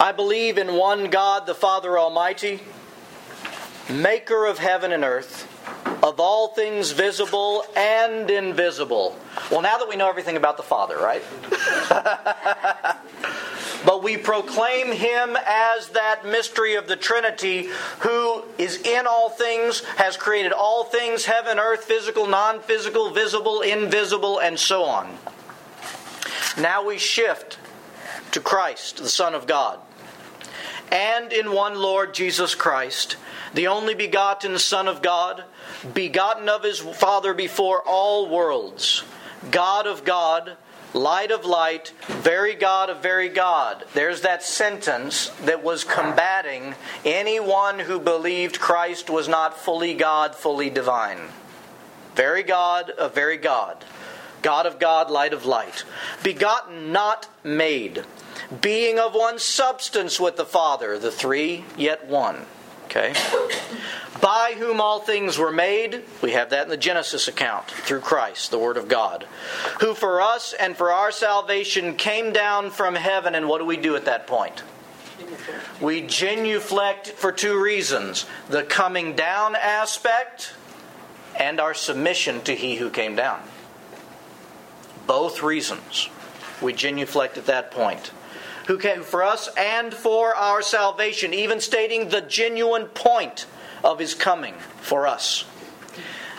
I 0.00 0.12
believe 0.12 0.56
in 0.56 0.76
one 0.76 1.10
God, 1.10 1.44
the 1.44 1.54
Father 1.54 1.98
Almighty, 1.98 2.58
maker 3.90 4.46
of 4.46 4.56
heaven 4.56 4.90
and 4.90 5.04
earth, 5.04 5.46
of 6.02 6.18
all 6.18 6.48
things 6.48 6.92
visible 6.92 7.66
and 7.76 8.30
invisible. 8.30 9.18
Well, 9.50 9.60
now 9.60 9.76
that 9.76 9.90
we 9.90 9.96
know 9.96 10.08
everything 10.08 10.38
about 10.38 10.56
the 10.56 10.62
Father, 10.62 10.96
right? 10.96 11.22
but 13.84 14.02
we 14.02 14.16
proclaim 14.16 14.90
him 14.90 15.36
as 15.46 15.90
that 15.90 16.24
mystery 16.24 16.76
of 16.76 16.88
the 16.88 16.96
Trinity 16.96 17.68
who 17.98 18.42
is 18.56 18.78
in 18.78 19.06
all 19.06 19.28
things, 19.28 19.80
has 19.96 20.16
created 20.16 20.52
all 20.52 20.84
things 20.84 21.26
heaven, 21.26 21.58
earth, 21.58 21.84
physical, 21.84 22.26
non 22.26 22.60
physical, 22.60 23.10
visible, 23.10 23.60
invisible, 23.60 24.38
and 24.38 24.58
so 24.58 24.84
on. 24.84 25.14
Now 26.58 26.84
we 26.86 26.98
shift 26.98 27.58
to 28.32 28.40
Christ, 28.40 28.98
the 28.98 29.08
Son 29.08 29.34
of 29.34 29.46
God. 29.46 29.80
And 30.90 31.32
in 31.32 31.52
one 31.52 31.76
Lord 31.76 32.14
Jesus 32.14 32.54
Christ, 32.54 33.16
the 33.54 33.66
only 33.66 33.94
begotten 33.94 34.58
Son 34.58 34.86
of 34.86 35.02
God, 35.02 35.44
begotten 35.92 36.48
of 36.48 36.62
his 36.62 36.78
Father 36.78 37.34
before 37.34 37.82
all 37.82 38.28
worlds, 38.28 39.04
God 39.50 39.86
of 39.86 40.04
God 40.04 40.56
light 40.94 41.32
of 41.32 41.44
light, 41.44 41.92
very 42.06 42.54
God 42.54 42.88
of 42.88 43.02
very 43.02 43.28
God. 43.28 43.84
There's 43.94 44.22
that 44.22 44.42
sentence 44.42 45.28
that 45.44 45.62
was 45.62 45.84
combating 45.84 46.76
anyone 47.04 47.80
who 47.80 47.98
believed 47.98 48.60
Christ 48.60 49.10
was 49.10 49.28
not 49.28 49.58
fully 49.58 49.94
God, 49.94 50.34
fully 50.34 50.70
divine. 50.70 51.18
Very 52.14 52.44
God 52.44 52.90
of 52.90 53.12
very 53.14 53.36
God. 53.36 53.84
God 54.44 54.66
of 54.66 54.78
God, 54.78 55.10
light 55.10 55.32
of 55.32 55.46
light. 55.46 55.84
Begotten, 56.22 56.92
not 56.92 57.28
made. 57.42 58.04
Being 58.60 58.98
of 58.98 59.14
one 59.14 59.38
substance 59.38 60.20
with 60.20 60.36
the 60.36 60.44
Father, 60.44 60.98
the 60.98 61.10
three, 61.10 61.64
yet 61.78 62.06
one. 62.06 62.44
Okay? 62.84 63.14
by 64.20 64.54
whom 64.56 64.82
all 64.82 65.00
things 65.00 65.38
were 65.38 65.50
made. 65.50 66.04
We 66.22 66.32
have 66.32 66.50
that 66.50 66.64
in 66.64 66.68
the 66.68 66.76
Genesis 66.76 67.26
account 67.26 67.70
through 67.70 68.00
Christ, 68.00 68.50
the 68.50 68.58
Word 68.58 68.76
of 68.76 68.86
God, 68.86 69.26
who 69.80 69.94
for 69.94 70.20
us 70.20 70.52
and 70.52 70.76
for 70.76 70.92
our 70.92 71.10
salvation 71.10 71.96
came 71.96 72.32
down 72.32 72.70
from 72.70 72.94
heaven. 72.94 73.34
And 73.34 73.48
what 73.48 73.58
do 73.58 73.64
we 73.64 73.78
do 73.78 73.96
at 73.96 74.04
that 74.04 74.26
point? 74.26 74.62
We 75.80 76.02
genuflect 76.02 77.08
for 77.08 77.32
two 77.32 77.60
reasons 77.60 78.26
the 78.50 78.62
coming 78.62 79.16
down 79.16 79.56
aspect 79.56 80.52
and 81.38 81.60
our 81.60 81.74
submission 81.74 82.42
to 82.42 82.54
He 82.54 82.76
who 82.76 82.90
came 82.90 83.16
down. 83.16 83.40
Both 85.06 85.42
reasons. 85.42 86.08
We 86.62 86.72
genuflect 86.72 87.36
at 87.36 87.46
that 87.46 87.70
point 87.70 88.10
who 88.66 88.78
came 88.78 89.02
for 89.02 89.22
us 89.22 89.48
and 89.56 89.92
for 89.92 90.34
our 90.34 90.62
salvation, 90.62 91.34
even 91.34 91.60
stating 91.60 92.08
the 92.08 92.22
genuine 92.22 92.86
point 92.86 93.46
of 93.82 93.98
his 93.98 94.14
coming 94.14 94.54
for 94.80 95.06
us. 95.06 95.44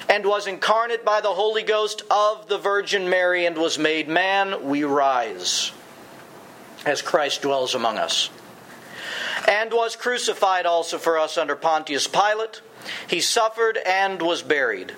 And 0.09 0.25
was 0.25 0.47
incarnate 0.47 1.05
by 1.05 1.21
the 1.21 1.33
Holy 1.33 1.63
Ghost 1.63 2.03
of 2.09 2.47
the 2.47 2.57
Virgin 2.57 3.09
Mary 3.09 3.45
and 3.45 3.57
was 3.57 3.77
made 3.77 4.07
man, 4.07 4.67
we 4.67 4.83
rise 4.83 5.71
as 6.85 7.01
Christ 7.01 7.41
dwells 7.41 7.73
among 7.73 7.97
us. 7.97 8.29
And 9.47 9.71
was 9.71 9.95
crucified 9.95 10.65
also 10.65 10.97
for 10.97 11.17
us 11.17 11.37
under 11.37 11.55
Pontius 11.55 12.07
Pilate. 12.07 12.61
He 13.07 13.19
suffered 13.19 13.77
and 13.77 14.21
was 14.21 14.43
buried. 14.43 14.93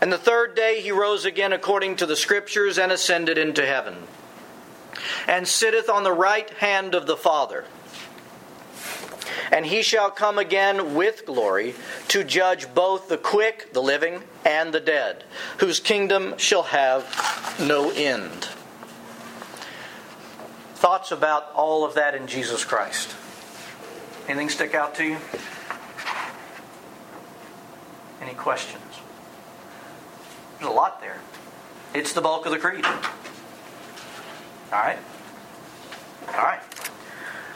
And 0.00 0.12
the 0.12 0.18
third 0.18 0.54
day 0.54 0.80
he 0.80 0.90
rose 0.90 1.24
again 1.24 1.52
according 1.52 1.96
to 1.96 2.06
the 2.06 2.16
Scriptures 2.16 2.78
and 2.78 2.92
ascended 2.92 3.38
into 3.38 3.64
heaven. 3.64 3.96
And 5.26 5.48
sitteth 5.48 5.88
on 5.88 6.02
the 6.02 6.12
right 6.12 6.50
hand 6.50 6.94
of 6.94 7.06
the 7.06 7.16
Father 7.16 7.64
and 9.54 9.66
he 9.66 9.82
shall 9.82 10.10
come 10.10 10.38
again 10.38 10.94
with 10.94 11.26
glory 11.26 11.74
to 12.08 12.24
judge 12.24 12.72
both 12.74 13.08
the 13.08 13.16
quick, 13.16 13.72
the 13.72 13.82
living, 13.82 14.22
and 14.44 14.74
the 14.74 14.80
dead, 14.80 15.22
whose 15.58 15.78
kingdom 15.80 16.36
shall 16.38 16.64
have 16.64 17.56
no 17.60 17.90
end. 17.90 18.48
Thoughts 20.74 21.12
about 21.12 21.52
all 21.54 21.84
of 21.84 21.94
that 21.94 22.14
in 22.14 22.26
Jesus 22.26 22.64
Christ? 22.64 23.14
Anything 24.28 24.48
stick 24.48 24.74
out 24.74 24.96
to 24.96 25.04
you? 25.04 25.18
Any 28.20 28.34
questions? 28.34 28.82
There's 30.58 30.70
a 30.70 30.74
lot 30.74 31.00
there. 31.00 31.20
It's 31.94 32.12
the 32.12 32.20
bulk 32.20 32.46
of 32.46 32.52
the 32.52 32.58
creed. 32.58 32.84
All 32.84 32.92
right? 34.72 34.98
All 36.28 36.34
right. 36.34 36.60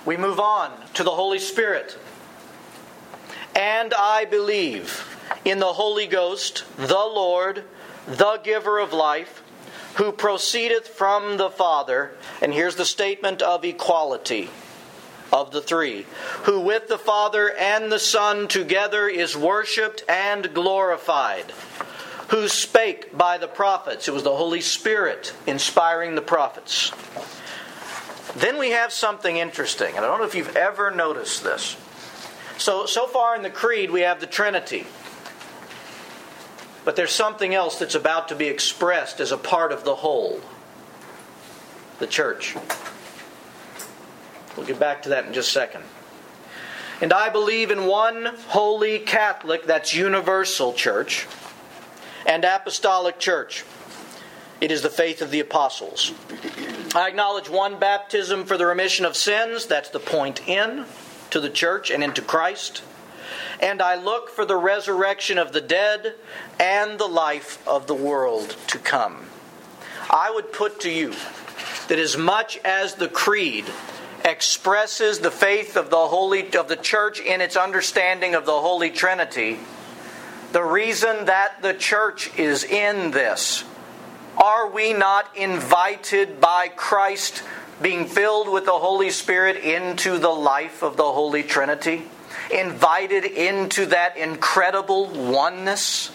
We 0.04 0.16
move 0.16 0.40
on 0.40 0.72
to 0.94 1.02
the 1.02 1.10
Holy 1.10 1.38
Spirit. 1.38 1.98
And 3.54 3.92
I 3.94 4.24
believe 4.24 5.04
in 5.44 5.58
the 5.58 5.72
Holy 5.72 6.06
Ghost, 6.06 6.64
the 6.76 6.94
Lord, 6.94 7.64
the 8.06 8.40
giver 8.42 8.78
of 8.78 8.92
life, 8.92 9.42
who 9.96 10.12
proceedeth 10.12 10.86
from 10.86 11.36
the 11.36 11.50
Father. 11.50 12.12
And 12.40 12.54
here's 12.54 12.76
the 12.76 12.84
statement 12.84 13.42
of 13.42 13.64
equality 13.64 14.48
of 15.32 15.50
the 15.50 15.60
three, 15.60 16.06
who 16.44 16.60
with 16.60 16.88
the 16.88 16.98
Father 16.98 17.52
and 17.52 17.90
the 17.90 17.98
Son 17.98 18.48
together 18.48 19.08
is 19.08 19.36
worshiped 19.36 20.04
and 20.08 20.54
glorified, 20.54 21.52
who 22.28 22.48
spake 22.48 23.16
by 23.16 23.38
the 23.38 23.48
prophets. 23.48 24.08
It 24.08 24.14
was 24.14 24.22
the 24.22 24.36
Holy 24.36 24.60
Spirit 24.60 25.34
inspiring 25.46 26.14
the 26.14 26.22
prophets 26.22 26.92
Then 28.36 28.58
we 28.58 28.70
have 28.70 28.92
something 28.92 29.36
interesting, 29.36 29.96
and 29.96 30.04
I 30.04 30.08
don't 30.08 30.18
know 30.18 30.26
if 30.26 30.34
you've 30.34 30.56
ever 30.56 30.90
noticed 30.90 31.42
this. 31.42 31.76
So, 32.58 32.86
so 32.86 33.06
far 33.06 33.34
in 33.34 33.42
the 33.42 33.50
Creed, 33.50 33.90
we 33.90 34.02
have 34.02 34.20
the 34.20 34.26
Trinity. 34.26 34.86
But 36.84 36.96
there's 36.96 37.12
something 37.12 37.54
else 37.54 37.78
that's 37.78 37.94
about 37.94 38.28
to 38.28 38.34
be 38.36 38.46
expressed 38.46 39.20
as 39.20 39.32
a 39.32 39.38
part 39.38 39.72
of 39.72 39.84
the 39.84 39.96
whole 39.96 40.40
the 41.98 42.06
church. 42.06 42.54
We'll 44.56 44.66
get 44.66 44.78
back 44.78 45.02
to 45.02 45.08
that 45.10 45.26
in 45.26 45.32
just 45.32 45.48
a 45.48 45.52
second. 45.52 45.82
And 47.00 47.12
I 47.12 47.28
believe 47.28 47.70
in 47.70 47.86
one 47.86 48.26
holy 48.48 49.00
Catholic, 49.00 49.66
that's 49.66 49.94
universal 49.94 50.72
church, 50.72 51.26
and 52.26 52.44
apostolic 52.44 53.18
church. 53.18 53.64
It 54.60 54.70
is 54.70 54.82
the 54.82 54.90
faith 54.90 55.22
of 55.22 55.30
the 55.30 55.40
apostles. 55.40 56.12
I 56.94 57.08
acknowledge 57.08 57.48
one 57.48 57.78
baptism 57.78 58.44
for 58.44 58.56
the 58.56 58.66
remission 58.66 59.04
of 59.04 59.16
sins, 59.16 59.66
that's 59.66 59.90
the 59.90 60.00
point 60.00 60.48
in 60.48 60.84
to 61.30 61.40
the 61.40 61.50
church 61.50 61.90
and 61.90 62.02
into 62.02 62.22
Christ. 62.22 62.82
And 63.60 63.82
I 63.82 63.96
look 63.96 64.30
for 64.30 64.44
the 64.44 64.56
resurrection 64.56 65.38
of 65.38 65.52
the 65.52 65.60
dead 65.60 66.14
and 66.58 66.98
the 66.98 67.06
life 67.06 67.66
of 67.68 67.86
the 67.86 67.94
world 67.94 68.56
to 68.68 68.78
come. 68.78 69.26
I 70.10 70.30
would 70.30 70.52
put 70.52 70.80
to 70.80 70.90
you 70.90 71.14
that 71.88 71.98
as 71.98 72.16
much 72.16 72.58
as 72.64 72.94
the 72.94 73.08
creed 73.08 73.66
expresses 74.24 75.20
the 75.20 75.30
faith 75.30 75.76
of 75.76 75.90
the 75.90 76.06
holy 76.06 76.54
of 76.54 76.68
the 76.68 76.76
church 76.76 77.20
in 77.20 77.40
its 77.40 77.56
understanding 77.56 78.34
of 78.34 78.46
the 78.46 78.60
holy 78.60 78.90
trinity 78.90 79.58
the 80.52 80.62
reason 80.62 81.26
that 81.26 81.62
the 81.62 81.74
church 81.74 82.36
is 82.38 82.64
in 82.64 83.10
this 83.10 83.64
are 84.38 84.70
we 84.70 84.92
not 84.92 85.36
invited 85.36 86.40
by 86.40 86.68
Christ 86.68 87.42
being 87.82 88.06
filled 88.06 88.48
with 88.48 88.66
the 88.66 88.78
Holy 88.78 89.10
Spirit 89.10 89.56
into 89.56 90.18
the 90.18 90.28
life 90.28 90.82
of 90.82 90.96
the 90.96 91.10
Holy 91.10 91.42
Trinity? 91.42 92.04
Invited 92.52 93.24
into 93.24 93.86
that 93.86 94.16
incredible 94.16 95.06
oneness? 95.06 96.12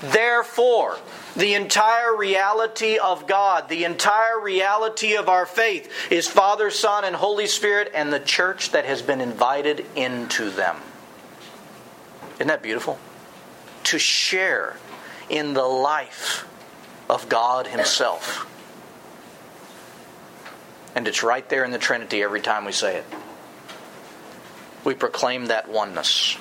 Therefore, 0.00 0.98
the 1.34 1.54
entire 1.54 2.16
reality 2.16 2.98
of 2.98 3.26
God, 3.26 3.68
the 3.68 3.82
entire 3.82 4.38
reality 4.40 5.16
of 5.16 5.28
our 5.28 5.44
faith 5.44 5.90
is 6.12 6.28
Father, 6.28 6.70
Son, 6.70 7.04
and 7.04 7.16
Holy 7.16 7.48
Spirit, 7.48 7.90
and 7.94 8.12
the 8.12 8.20
church 8.20 8.70
that 8.70 8.84
has 8.84 9.02
been 9.02 9.20
invited 9.20 9.84
into 9.96 10.50
them. 10.50 10.76
Isn't 12.36 12.46
that 12.46 12.62
beautiful? 12.62 12.98
To 13.84 13.98
share 13.98 14.76
in 15.28 15.54
the 15.54 15.62
life 15.64 16.46
of 17.08 17.28
God 17.28 17.66
Himself. 17.66 18.46
And 20.94 21.08
it's 21.08 21.22
right 21.22 21.48
there 21.48 21.64
in 21.64 21.70
the 21.70 21.78
Trinity 21.78 22.22
every 22.22 22.40
time 22.40 22.64
we 22.64 22.72
say 22.72 22.96
it. 22.98 23.04
We 24.84 24.94
proclaim 24.94 25.46
that 25.46 25.68
oneness. 25.68 26.36